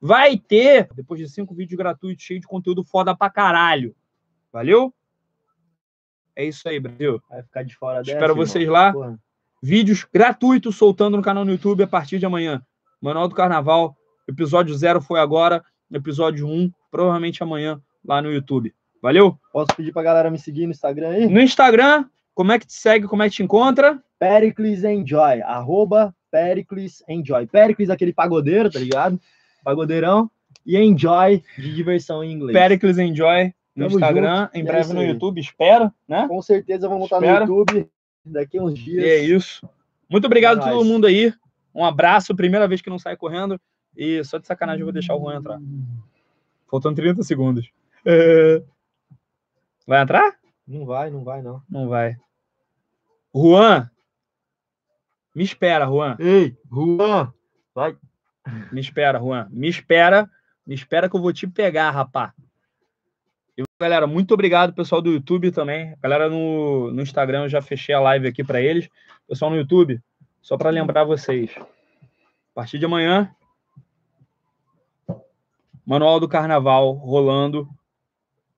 [0.00, 3.94] Vai ter, depois de cinco vídeos gratuitos, cheio de conteúdo foda pra caralho.
[4.52, 4.94] Valeu?
[6.36, 7.20] É isso aí, Brasil.
[7.30, 8.12] Vai ficar de fora dessa.
[8.12, 8.92] Espero vocês lá.
[8.92, 9.18] Porra.
[9.62, 12.62] Vídeos gratuitos soltando no canal no YouTube a partir de amanhã.
[13.00, 13.96] Manual do Carnaval.
[14.28, 15.62] Episódio 0 foi agora.
[15.92, 18.74] Episódio 1, um, provavelmente amanhã, lá no YouTube.
[19.00, 19.38] Valeu?
[19.52, 21.28] Posso pedir pra galera me seguir no Instagram aí?
[21.28, 24.02] No Instagram, como é que te segue, como é que te encontra?
[24.18, 27.46] Pericles Enjoy, arroba Pericles Enjoy.
[27.46, 29.20] Pericles, aquele pagodeiro, tá ligado?
[29.62, 30.30] Pagodeirão.
[30.66, 32.58] E Enjoy, de diversão em inglês.
[32.58, 34.56] Pericles Enjoy, no Tamo Instagram, junto.
[34.56, 36.28] em é breve é no YouTube, espero, né?
[36.28, 37.90] Com certeza vamos estar no YouTube
[38.24, 39.04] daqui uns dias.
[39.04, 39.68] E é isso.
[40.08, 41.32] Muito obrigado é a todo mundo aí.
[41.74, 43.60] Um abraço, primeira vez que não sai correndo.
[43.96, 45.60] E só de sacanagem eu vou deixar o Juan entrar.
[46.70, 47.68] Faltando 30 segundos.
[48.04, 48.62] É...
[49.86, 50.36] Vai entrar?
[50.66, 51.62] Não vai, não vai, não.
[51.68, 52.16] Não vai.
[53.34, 53.90] Juan!
[55.34, 56.16] Me espera, Juan.
[56.20, 57.32] Ei, Juan!
[57.74, 57.96] Vai.
[58.70, 59.48] Me espera, Juan.
[59.50, 60.30] Me espera.
[60.66, 62.32] Me espera que eu vou te pegar, rapá.
[63.56, 65.96] E, galera, muito obrigado, pessoal do YouTube também.
[66.02, 68.88] Galera no, no Instagram, eu já fechei a live aqui para eles.
[69.28, 70.00] Pessoal no YouTube,
[70.42, 71.50] só para lembrar vocês.
[71.56, 73.30] A partir de amanhã,
[75.86, 77.68] Manual do Carnaval rolando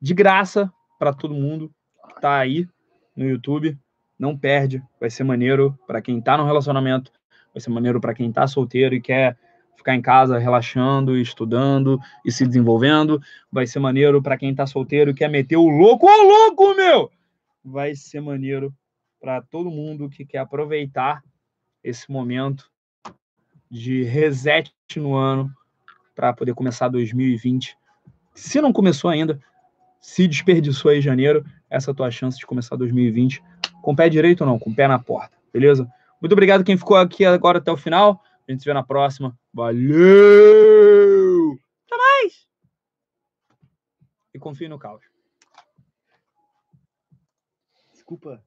[0.00, 1.72] de graça para todo mundo
[2.08, 2.68] que tá aí
[3.16, 3.76] no YouTube.
[4.18, 7.12] Não perde, vai ser maneiro para quem tá no relacionamento,
[7.52, 9.36] vai ser maneiro para quem tá solteiro e quer
[9.86, 13.22] ficar em casa relaxando, estudando e se desenvolvendo.
[13.52, 17.08] Vai ser maneiro para quem tá solteiro e quer meter o louco, ô louco, meu!
[17.64, 18.74] Vai ser maneiro
[19.20, 21.22] para todo mundo que quer aproveitar
[21.84, 22.68] esse momento
[23.70, 25.52] de reset no ano
[26.16, 27.78] para poder começar 2020.
[28.34, 29.38] Se não começou ainda,
[30.00, 33.40] se desperdiçou aí em janeiro, essa é a tua chance de começar 2020
[33.82, 35.88] com pé direito ou não, com pé na porta, beleza?
[36.20, 38.20] Muito obrigado quem ficou aqui agora até o final.
[38.48, 39.36] A gente se vê na próxima.
[39.52, 39.96] Valeu!
[41.86, 42.46] Até mais!
[44.32, 45.04] E confie no caos.
[47.92, 48.44] Desculpa.